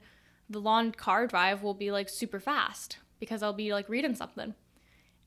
the 0.48 0.58
long 0.58 0.92
car 0.92 1.26
drive 1.26 1.62
will 1.62 1.74
be 1.74 1.90
like 1.90 2.08
super 2.08 2.40
fast 2.40 2.96
because 3.20 3.42
I'll 3.42 3.52
be 3.52 3.74
like 3.74 3.90
reading 3.90 4.14
something." 4.14 4.54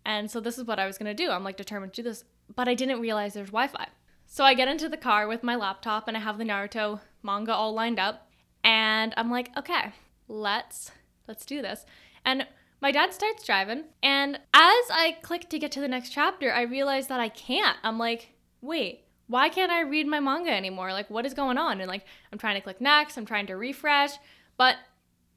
And 0.03 0.31
so 0.31 0.39
this 0.39 0.57
is 0.57 0.65
what 0.65 0.79
I 0.79 0.87
was 0.87 0.97
going 0.97 1.15
to 1.15 1.23
do. 1.23 1.29
I'm 1.29 1.43
like 1.43 1.57
determined 1.57 1.93
to 1.93 2.01
do 2.01 2.09
this, 2.09 2.23
but 2.55 2.67
I 2.67 2.73
didn't 2.73 3.01
realize 3.01 3.33
there's 3.33 3.49
Wi-Fi. 3.49 3.87
So 4.25 4.43
I 4.43 4.55
get 4.55 4.67
into 4.67 4.89
the 4.89 4.97
car 4.97 5.27
with 5.27 5.43
my 5.43 5.55
laptop 5.55 6.07
and 6.07 6.17
I 6.17 6.21
have 6.21 6.39
the 6.39 6.43
Naruto 6.43 7.01
manga 7.21 7.53
all 7.53 7.73
lined 7.73 7.99
up 7.99 8.27
and 8.63 9.13
I'm 9.15 9.29
like, 9.29 9.55
"Okay, 9.55 9.93
let's 10.27 10.91
let's 11.27 11.45
do 11.45 11.61
this." 11.61 11.85
And 12.25 12.47
my 12.81 12.91
dad 12.91 13.13
starts 13.13 13.45
driving, 13.45 13.83
and 14.01 14.37
as 14.53 14.85
I 15.03 15.17
click 15.21 15.49
to 15.49 15.59
get 15.59 15.71
to 15.73 15.81
the 15.81 15.87
next 15.95 16.11
chapter, 16.11 16.51
I 16.51 16.61
realize 16.61 17.07
that 17.07 17.19
I 17.19 17.29
can't. 17.29 17.77
I'm 17.83 17.99
like, 17.99 18.29
wait, 18.61 19.03
why 19.29 19.47
can't 19.47 19.71
I 19.71 19.81
read 19.81 20.07
my 20.07 20.19
manga 20.19 20.51
anymore? 20.51 20.91
Like, 20.91 21.09
what 21.09 21.25
is 21.25 21.35
going 21.35 21.59
on? 21.59 21.79
And 21.79 21.87
like, 21.87 22.03
I'm 22.33 22.39
trying 22.39 22.55
to 22.55 22.61
click 22.61 22.81
next, 22.81 23.15
I'm 23.15 23.27
trying 23.27 23.45
to 23.47 23.55
refresh, 23.55 24.11
but 24.57 24.75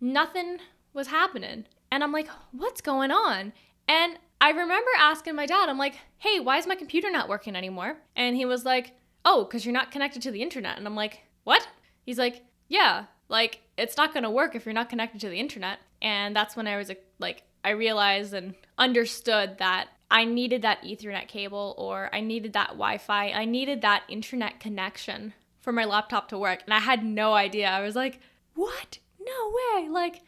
nothing 0.01 0.59
was 0.95 1.09
happening. 1.09 1.67
And 1.91 2.03
I'm 2.03 2.11
like, 2.11 2.29
what's 2.53 2.81
going 2.81 3.11
on? 3.11 3.53
And 3.87 4.19
I 4.41 4.51
remember 4.51 4.91
asking 4.99 5.37
my 5.37 5.45
dad, 5.45 5.69
I'm 5.69 5.77
like, 5.77 5.95
hey, 6.19 6.41
why 6.41 6.57
is 6.57 6.67
my 6.67 6.75
computer 6.75 7.11
not 7.11 7.29
working 7.29 7.55
anymore? 7.55 7.99
And 8.17 8.35
he 8.35 8.47
was 8.47 8.65
like, 8.65 8.93
oh, 9.27 9.45
because 9.45 9.67
you're 9.67 9.75
not 9.75 9.91
connected 9.91 10.23
to 10.23 10.31
the 10.31 10.43
internet. 10.43 10.79
And 10.79 10.87
I'm 10.87 10.97
like, 10.97 11.21
what? 11.45 11.69
He's 12.03 12.19
like, 12.19 12.43
yeah, 12.69 13.05
like, 13.29 13.61
it's 13.77 13.99
not 13.99 14.15
gonna 14.15 14.31
work 14.31 14.55
if 14.55 14.65
you're 14.65 14.73
not 14.73 14.89
connected 14.89 15.21
to 15.21 15.29
the 15.29 15.39
internet. 15.39 15.81
And 16.01 16.35
that's 16.35 16.57
when 16.57 16.67
I 16.67 16.79
was 16.79 16.91
like, 17.19 17.43
I 17.63 17.71
realized 17.71 18.33
and 18.33 18.55
understood 18.79 19.59
that 19.59 19.89
I 20.13 20.27
needed 20.27 20.61
that 20.63 20.83
Ethernet 20.83 21.27
cable 21.27 21.75
or 21.79 22.11
I 22.13 22.21
needed 22.21 22.53
that 22.53 22.69
Wi 22.69 22.99
Fi. 22.99 23.31
I 23.31 23.47
needed 23.47 23.81
that 23.81 24.03
internet 24.09 24.61
connection 24.61 25.33
for 25.59 25.73
my 25.73 25.87
laptop 25.87 26.29
to 26.29 26.39
work. 26.39 26.61
And 26.67 26.75
I 26.75 26.81
had 26.81 27.03
no 27.03 27.33
idea. 27.33 27.69
I 27.69 27.81
was 27.81 27.97
like, 27.97 28.21
what? 28.55 28.99
No 29.19 29.53
way. 29.55 29.89
Like, 29.89 30.21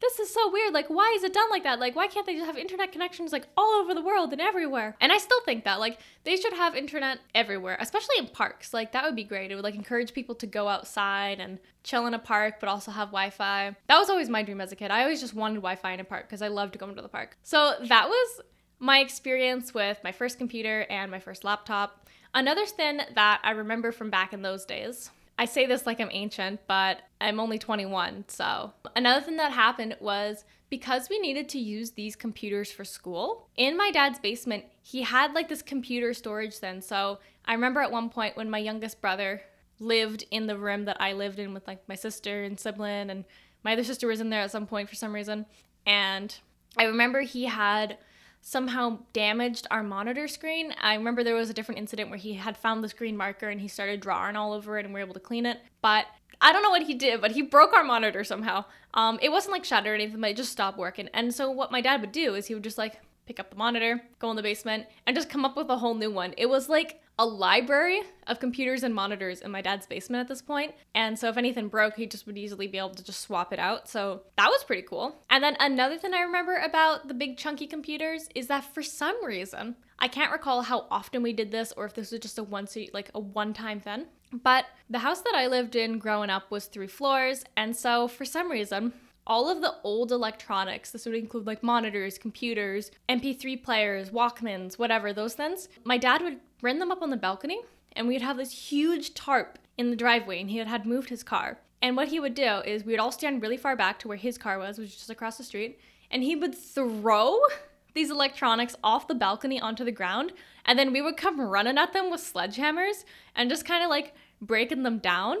this 0.00 0.18
is 0.18 0.32
so 0.32 0.50
weird. 0.50 0.74
Like, 0.74 0.88
why 0.88 1.14
is 1.16 1.24
it 1.24 1.32
done 1.32 1.48
like 1.50 1.62
that? 1.62 1.80
Like, 1.80 1.96
why 1.96 2.06
can't 2.06 2.26
they 2.26 2.34
just 2.34 2.44
have 2.44 2.58
internet 2.58 2.92
connections 2.92 3.32
like 3.32 3.46
all 3.56 3.80
over 3.80 3.94
the 3.94 4.02
world 4.02 4.32
and 4.32 4.42
everywhere? 4.42 4.94
And 5.00 5.10
I 5.10 5.16
still 5.16 5.40
think 5.42 5.64
that 5.64 5.80
like 5.80 5.98
they 6.24 6.36
should 6.36 6.52
have 6.52 6.74
internet 6.74 7.18
everywhere, 7.34 7.78
especially 7.80 8.16
in 8.18 8.26
parks. 8.26 8.74
Like 8.74 8.92
that 8.92 9.04
would 9.04 9.16
be 9.16 9.24
great. 9.24 9.50
It 9.50 9.54
would 9.54 9.64
like 9.64 9.74
encourage 9.74 10.12
people 10.12 10.34
to 10.36 10.46
go 10.46 10.68
outside 10.68 11.40
and 11.40 11.58
chill 11.82 12.06
in 12.06 12.12
a 12.12 12.18
park, 12.18 12.56
but 12.60 12.68
also 12.68 12.90
have 12.90 13.08
Wi-Fi. 13.08 13.74
That 13.88 13.98
was 13.98 14.10
always 14.10 14.28
my 14.28 14.42
dream 14.42 14.60
as 14.60 14.72
a 14.72 14.76
kid. 14.76 14.90
I 14.90 15.02
always 15.02 15.20
just 15.20 15.34
wanted 15.34 15.56
Wi-Fi 15.56 15.92
in 15.92 16.00
a 16.00 16.04
park 16.04 16.28
because 16.28 16.42
I 16.42 16.48
loved 16.48 16.78
going 16.78 16.96
to 16.96 17.02
the 17.02 17.08
park. 17.08 17.36
So 17.42 17.74
that 17.88 18.08
was 18.08 18.40
my 18.80 18.98
experience 18.98 19.72
with 19.72 19.98
my 20.02 20.10
first 20.10 20.38
computer 20.38 20.86
and 20.90 21.10
my 21.10 21.20
first 21.20 21.44
laptop. 21.44 22.08
Another 22.34 22.66
thing 22.66 23.00
that 23.14 23.40
I 23.44 23.52
remember 23.52 23.92
from 23.92 24.10
back 24.10 24.32
in 24.32 24.42
those 24.42 24.64
days 24.64 25.10
I 25.40 25.46
say 25.46 25.64
this 25.64 25.86
like 25.86 26.00
I'm 26.02 26.10
ancient, 26.12 26.60
but 26.66 27.00
I'm 27.18 27.40
only 27.40 27.58
21. 27.58 28.26
So, 28.28 28.74
another 28.94 29.24
thing 29.24 29.38
that 29.38 29.52
happened 29.52 29.96
was 29.98 30.44
because 30.68 31.08
we 31.08 31.18
needed 31.18 31.48
to 31.48 31.58
use 31.58 31.92
these 31.92 32.14
computers 32.14 32.70
for 32.70 32.84
school, 32.84 33.48
in 33.56 33.74
my 33.74 33.90
dad's 33.90 34.18
basement, 34.18 34.66
he 34.82 35.00
had 35.00 35.32
like 35.32 35.48
this 35.48 35.62
computer 35.62 36.12
storage 36.12 36.60
then. 36.60 36.82
So, 36.82 37.20
I 37.46 37.54
remember 37.54 37.80
at 37.80 37.90
one 37.90 38.10
point 38.10 38.36
when 38.36 38.50
my 38.50 38.58
youngest 38.58 39.00
brother 39.00 39.40
lived 39.78 40.26
in 40.30 40.46
the 40.46 40.58
room 40.58 40.84
that 40.84 41.00
I 41.00 41.14
lived 41.14 41.38
in 41.38 41.54
with 41.54 41.66
like 41.66 41.88
my 41.88 41.94
sister 41.94 42.44
and 42.44 42.60
sibling, 42.60 43.08
and 43.08 43.24
my 43.64 43.72
other 43.72 43.84
sister 43.84 44.08
was 44.08 44.20
in 44.20 44.28
there 44.28 44.42
at 44.42 44.50
some 44.50 44.66
point 44.66 44.90
for 44.90 44.94
some 44.94 45.14
reason. 45.14 45.46
And 45.86 46.36
I 46.76 46.84
remember 46.84 47.22
he 47.22 47.46
had 47.46 47.96
somehow 48.40 48.98
damaged 49.12 49.66
our 49.70 49.82
monitor 49.82 50.26
screen. 50.26 50.74
I 50.80 50.94
remember 50.94 51.22
there 51.22 51.34
was 51.34 51.50
a 51.50 51.54
different 51.54 51.78
incident 51.78 52.10
where 52.10 52.18
he 52.18 52.34
had 52.34 52.56
found 52.56 52.82
the 52.82 52.88
screen 52.88 53.16
marker 53.16 53.48
and 53.48 53.60
he 53.60 53.68
started 53.68 54.00
drawing 54.00 54.36
all 54.36 54.52
over 54.52 54.78
it 54.78 54.84
and 54.84 54.94
we 54.94 55.00
were 55.00 55.04
able 55.04 55.14
to 55.14 55.20
clean 55.20 55.46
it. 55.46 55.58
But 55.82 56.06
I 56.40 56.52
don't 56.52 56.62
know 56.62 56.70
what 56.70 56.82
he 56.82 56.94
did, 56.94 57.20
but 57.20 57.32
he 57.32 57.42
broke 57.42 57.74
our 57.74 57.84
monitor 57.84 58.24
somehow. 58.24 58.64
Um, 58.94 59.18
it 59.22 59.30
wasn't 59.30 59.52
like 59.52 59.64
shattered 59.64 59.92
or 59.92 59.94
anything, 59.94 60.20
but 60.20 60.30
it 60.30 60.36
just 60.36 60.52
stopped 60.52 60.78
working. 60.78 61.08
And 61.12 61.34
so 61.34 61.50
what 61.50 61.70
my 61.70 61.80
dad 61.80 62.00
would 62.00 62.12
do 62.12 62.34
is 62.34 62.46
he 62.46 62.54
would 62.54 62.64
just 62.64 62.78
like 62.78 63.00
pick 63.26 63.38
up 63.38 63.50
the 63.50 63.56
monitor, 63.56 64.02
go 64.18 64.30
in 64.30 64.36
the 64.36 64.42
basement, 64.42 64.86
and 65.06 65.14
just 65.14 65.28
come 65.28 65.44
up 65.44 65.56
with 65.56 65.68
a 65.68 65.76
whole 65.76 65.94
new 65.94 66.10
one. 66.10 66.34
It 66.36 66.46
was 66.46 66.68
like 66.68 67.00
a 67.18 67.26
library 67.26 68.00
of 68.26 68.40
computers 68.40 68.82
and 68.82 68.94
monitors 68.94 69.40
in 69.40 69.50
my 69.50 69.60
dad's 69.60 69.86
basement 69.86 70.20
at 70.20 70.28
this 70.28 70.40
point. 70.40 70.74
And 70.94 71.18
so 71.18 71.28
if 71.28 71.36
anything 71.36 71.68
broke, 71.68 71.96
he 71.96 72.06
just 72.06 72.26
would 72.26 72.38
easily 72.38 72.66
be 72.66 72.78
able 72.78 72.94
to 72.94 73.04
just 73.04 73.20
swap 73.20 73.52
it 73.52 73.58
out. 73.58 73.88
So 73.88 74.22
that 74.38 74.48
was 74.48 74.64
pretty 74.64 74.82
cool. 74.82 75.16
And 75.28 75.44
then 75.44 75.56
another 75.60 75.98
thing 75.98 76.14
I 76.14 76.22
remember 76.22 76.56
about 76.56 77.08
the 77.08 77.14
big 77.14 77.36
chunky 77.36 77.66
computers 77.66 78.28
is 78.34 78.46
that 78.46 78.64
for 78.64 78.82
some 78.82 79.22
reason, 79.24 79.76
I 79.98 80.08
can't 80.08 80.32
recall 80.32 80.62
how 80.62 80.86
often 80.90 81.22
we 81.22 81.34
did 81.34 81.50
this 81.50 81.72
or 81.76 81.84
if 81.84 81.94
this 81.94 82.10
was 82.10 82.20
just 82.20 82.38
a 82.38 82.42
once 82.42 82.76
like 82.94 83.10
a 83.14 83.20
one-time 83.20 83.80
thing. 83.80 84.06
But 84.32 84.64
the 84.88 85.00
house 85.00 85.20
that 85.22 85.34
I 85.34 85.46
lived 85.48 85.76
in 85.76 85.98
growing 85.98 86.30
up 86.30 86.50
was 86.50 86.66
three 86.66 86.86
floors, 86.86 87.44
and 87.56 87.76
so 87.76 88.06
for 88.06 88.24
some 88.24 88.50
reason, 88.50 88.92
all 89.30 89.48
of 89.48 89.60
the 89.60 89.76
old 89.84 90.10
electronics, 90.10 90.90
this 90.90 91.06
would 91.06 91.14
include 91.14 91.46
like 91.46 91.62
monitors, 91.62 92.18
computers, 92.18 92.90
MP3 93.08 93.62
players, 93.62 94.10
Walkmans, 94.10 94.76
whatever, 94.76 95.12
those 95.12 95.34
things, 95.34 95.68
my 95.84 95.96
dad 95.96 96.20
would 96.20 96.40
bring 96.60 96.80
them 96.80 96.90
up 96.90 97.00
on 97.00 97.10
the 97.10 97.16
balcony 97.16 97.60
and 97.92 98.08
we'd 98.08 98.22
have 98.22 98.36
this 98.36 98.50
huge 98.50 99.14
tarp 99.14 99.56
in 99.78 99.88
the 99.88 99.96
driveway 99.96 100.40
and 100.40 100.50
he 100.50 100.58
had, 100.58 100.66
had 100.66 100.84
moved 100.84 101.10
his 101.10 101.22
car. 101.22 101.58
And 101.80 101.96
what 101.96 102.08
he 102.08 102.18
would 102.18 102.34
do 102.34 102.60
is 102.66 102.84
we 102.84 102.92
would 102.92 102.98
all 102.98 103.12
stand 103.12 103.40
really 103.40 103.56
far 103.56 103.76
back 103.76 104.00
to 104.00 104.08
where 104.08 104.16
his 104.16 104.36
car 104.36 104.58
was, 104.58 104.78
which 104.78 104.88
was 104.88 104.96
just 104.96 105.10
across 105.10 105.38
the 105.38 105.44
street, 105.44 105.78
and 106.10 106.24
he 106.24 106.34
would 106.34 106.56
throw 106.56 107.38
these 107.94 108.10
electronics 108.10 108.74
off 108.82 109.06
the 109.06 109.14
balcony 109.14 109.60
onto 109.60 109.84
the 109.84 109.92
ground, 109.92 110.32
and 110.64 110.76
then 110.76 110.92
we 110.92 111.00
would 111.00 111.16
come 111.16 111.40
running 111.40 111.78
at 111.78 111.92
them 111.92 112.10
with 112.10 112.20
sledgehammers 112.20 113.04
and 113.36 113.48
just 113.48 113.64
kind 113.64 113.84
of 113.84 113.90
like 113.90 114.12
breaking 114.42 114.82
them 114.82 114.98
down. 114.98 115.36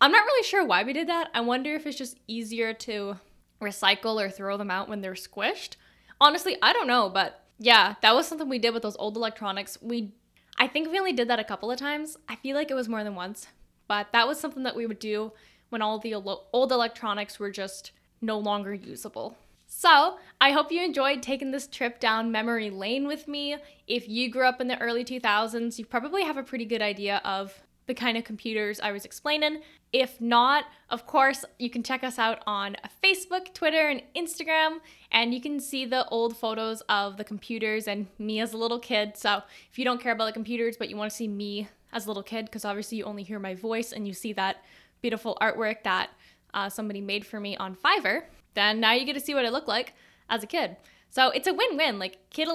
I'm 0.00 0.12
not 0.12 0.24
really 0.24 0.42
sure 0.44 0.64
why 0.64 0.84
we 0.84 0.92
did 0.92 1.08
that. 1.08 1.28
I 1.34 1.40
wonder 1.40 1.74
if 1.74 1.86
it's 1.86 1.96
just 1.96 2.18
easier 2.26 2.74
to 2.74 3.18
recycle 3.60 4.22
or 4.22 4.30
throw 4.30 4.56
them 4.56 4.70
out 4.70 4.88
when 4.88 5.00
they're 5.00 5.14
squished. 5.14 5.76
Honestly, 6.20 6.56
I 6.62 6.72
don't 6.72 6.86
know, 6.86 7.08
but 7.08 7.44
yeah, 7.58 7.94
that 8.02 8.14
was 8.14 8.26
something 8.26 8.48
we 8.48 8.58
did 8.58 8.74
with 8.74 8.82
those 8.82 8.96
old 8.96 9.16
electronics. 9.16 9.78
We 9.80 10.12
I 10.58 10.66
think 10.66 10.90
we 10.90 10.98
only 10.98 11.12
did 11.12 11.28
that 11.28 11.38
a 11.38 11.44
couple 11.44 11.70
of 11.70 11.78
times. 11.78 12.16
I 12.28 12.36
feel 12.36 12.56
like 12.56 12.70
it 12.70 12.74
was 12.74 12.88
more 12.88 13.04
than 13.04 13.14
once, 13.14 13.48
but 13.88 14.08
that 14.12 14.26
was 14.26 14.40
something 14.40 14.62
that 14.62 14.76
we 14.76 14.86
would 14.86 14.98
do 14.98 15.32
when 15.68 15.82
all 15.82 15.98
the 15.98 16.14
old 16.14 16.72
electronics 16.72 17.38
were 17.38 17.50
just 17.50 17.92
no 18.22 18.38
longer 18.38 18.72
usable. 18.72 19.36
So, 19.66 20.18
I 20.40 20.52
hope 20.52 20.70
you 20.70 20.82
enjoyed 20.82 21.22
taking 21.22 21.50
this 21.50 21.66
trip 21.66 21.98
down 21.98 22.30
memory 22.30 22.70
lane 22.70 23.06
with 23.06 23.26
me. 23.26 23.56
If 23.86 24.08
you 24.08 24.30
grew 24.30 24.46
up 24.46 24.60
in 24.60 24.68
the 24.68 24.80
early 24.80 25.04
2000s, 25.04 25.78
you 25.78 25.84
probably 25.84 26.22
have 26.22 26.36
a 26.36 26.42
pretty 26.42 26.64
good 26.64 26.80
idea 26.80 27.20
of 27.24 27.65
the 27.86 27.94
kind 27.94 28.16
of 28.16 28.24
computers 28.24 28.80
I 28.80 28.92
was 28.92 29.04
explaining. 29.04 29.62
If 29.92 30.20
not, 30.20 30.64
of 30.90 31.06
course, 31.06 31.44
you 31.58 31.70
can 31.70 31.82
check 31.82 32.02
us 32.02 32.18
out 32.18 32.42
on 32.46 32.76
Facebook, 33.02 33.54
Twitter, 33.54 33.88
and 33.88 34.02
Instagram, 34.16 34.78
and 35.12 35.32
you 35.32 35.40
can 35.40 35.60
see 35.60 35.84
the 35.84 36.06
old 36.08 36.36
photos 36.36 36.82
of 36.88 37.16
the 37.16 37.24
computers 37.24 37.86
and 37.86 38.06
me 38.18 38.40
as 38.40 38.52
a 38.52 38.56
little 38.56 38.80
kid. 38.80 39.16
So 39.16 39.42
if 39.70 39.78
you 39.78 39.84
don't 39.84 40.00
care 40.00 40.12
about 40.12 40.26
the 40.26 40.32
computers, 40.32 40.76
but 40.76 40.90
you 40.90 40.96
want 40.96 41.10
to 41.10 41.16
see 41.16 41.28
me 41.28 41.68
as 41.92 42.06
a 42.06 42.08
little 42.08 42.22
kid, 42.22 42.46
because 42.46 42.64
obviously 42.64 42.98
you 42.98 43.04
only 43.04 43.22
hear 43.22 43.38
my 43.38 43.54
voice 43.54 43.92
and 43.92 44.06
you 44.06 44.12
see 44.12 44.32
that 44.32 44.64
beautiful 45.00 45.38
artwork 45.40 45.84
that 45.84 46.10
uh, 46.52 46.68
somebody 46.68 47.00
made 47.00 47.24
for 47.24 47.38
me 47.38 47.56
on 47.56 47.76
Fiverr, 47.76 48.24
then 48.54 48.80
now 48.80 48.92
you 48.92 49.04
get 49.04 49.12
to 49.14 49.20
see 49.20 49.34
what 49.34 49.46
I 49.46 49.50
look 49.50 49.68
like 49.68 49.94
as 50.28 50.42
a 50.42 50.46
kid. 50.46 50.76
So 51.10 51.30
it's 51.30 51.46
a 51.46 51.54
win 51.54 51.76
win, 51.76 51.98
like 51.98 52.18
Kid 52.30 52.48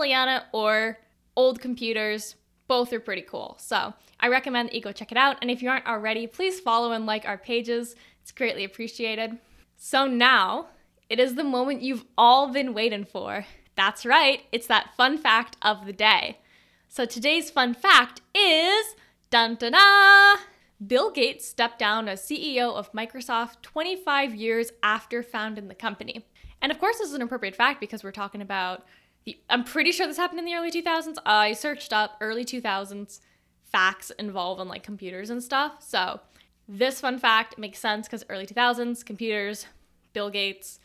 or 0.52 1.00
old 1.36 1.62
computers 1.62 2.36
both 2.71 2.93
are 2.93 3.01
pretty 3.01 3.21
cool. 3.23 3.57
So 3.60 3.93
I 4.17 4.29
recommend 4.29 4.69
that 4.69 4.75
you 4.75 4.79
go 4.79 4.93
check 4.93 5.12
it 5.12 5.17
out. 5.17 5.36
And 5.41 5.51
if 5.51 5.62
you 5.62 5.69
aren't 5.69 5.88
already, 5.88 6.25
please 6.25 6.62
follow 6.62 6.93
and 6.93 7.05
like 7.05 7.25
our 7.25 7.38
pages. 7.38 7.97
It's 8.21 8.31
greatly 8.31 8.63
appreciated. 8.63 9.39
So 9.75 10.07
now 10.07 10.67
it 11.10 11.19
is 11.19 11.36
the 11.36 11.43
moment 11.43 11.81
you've 11.81 12.05
all 12.17 12.47
been 12.53 12.73
waiting 12.73 13.03
for. 13.03 13.45
That's 13.75 14.05
right, 14.05 14.43
it's 14.53 14.67
that 14.67 14.95
fun 14.95 15.17
fact 15.17 15.57
of 15.62 15.86
the 15.86 15.91
day. 15.91 16.38
So 16.88 17.03
today's 17.03 17.51
fun 17.51 17.73
fact 17.73 18.21
is 18.34 18.95
dun 19.29 19.55
dun 19.55 19.75
Bill 20.88 21.12
Gates 21.12 21.45
stepped 21.45 21.77
down 21.77 22.07
as 22.07 22.21
CEO 22.21 22.73
of 22.73 22.93
Microsoft 22.93 23.63
25 23.63 24.34
years 24.34 24.71
after 24.81 25.21
founding 25.21 25.67
the 25.67 25.75
company. 25.75 26.25
And 26.62 26.71
of 26.71 26.79
course, 26.79 26.99
this 26.99 27.10
is 27.10 27.15
an 27.15 27.21
appropriate 27.21 27.57
fact 27.57 27.81
because 27.81 28.01
we're 28.01 28.13
talking 28.13 28.41
about. 28.41 28.86
I'm 29.49 29.63
pretty 29.63 29.91
sure 29.91 30.07
this 30.07 30.17
happened 30.17 30.39
in 30.39 30.45
the 30.45 30.55
early 30.55 30.71
2000s. 30.71 31.17
I 31.25 31.53
searched 31.53 31.93
up 31.93 32.17
early 32.21 32.43
2000s 32.43 33.19
facts 33.63 34.12
involving 34.12 34.67
like 34.67 34.84
computers 34.84 35.29
and 35.29 35.41
stuff. 35.41 35.73
So 35.79 36.19
this 36.67 36.99
fun 37.01 37.19
fact 37.19 37.57
makes 37.57 37.79
sense 37.79 38.07
because 38.07 38.25
early 38.29 38.45
2000s, 38.45 39.05
computers, 39.05 39.65
Bill 40.13 40.29
Gates, 40.29 40.79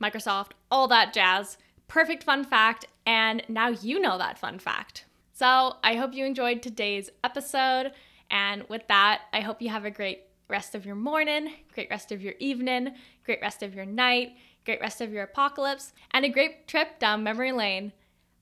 Microsoft, 0.00 0.52
all 0.70 0.88
that 0.88 1.12
jazz. 1.12 1.58
Perfect 1.88 2.24
fun 2.24 2.44
fact. 2.44 2.86
And 3.06 3.42
now 3.48 3.68
you 3.68 4.00
know 4.00 4.18
that 4.18 4.38
fun 4.38 4.58
fact. 4.58 5.04
So 5.32 5.76
I 5.82 5.94
hope 5.94 6.14
you 6.14 6.24
enjoyed 6.24 6.62
today's 6.62 7.10
episode. 7.22 7.92
And 8.30 8.64
with 8.68 8.86
that, 8.88 9.22
I 9.32 9.40
hope 9.40 9.60
you 9.60 9.68
have 9.68 9.84
a 9.84 9.90
great 9.90 10.22
rest 10.48 10.74
of 10.74 10.84
your 10.84 10.94
morning, 10.94 11.52
great 11.74 11.88
rest 11.90 12.12
of 12.12 12.22
your 12.22 12.34
evening, 12.38 12.94
great 13.24 13.40
rest 13.40 13.62
of 13.62 13.74
your 13.74 13.86
night, 13.86 14.36
great 14.64 14.80
rest 14.80 15.00
of 15.00 15.12
your 15.12 15.24
apocalypse, 15.24 15.92
and 16.10 16.24
a 16.24 16.28
great 16.28 16.68
trip 16.68 16.98
down 16.98 17.22
memory 17.22 17.52
lane. 17.52 17.92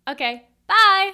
Okay, 0.09 0.48
bye! 0.66 1.12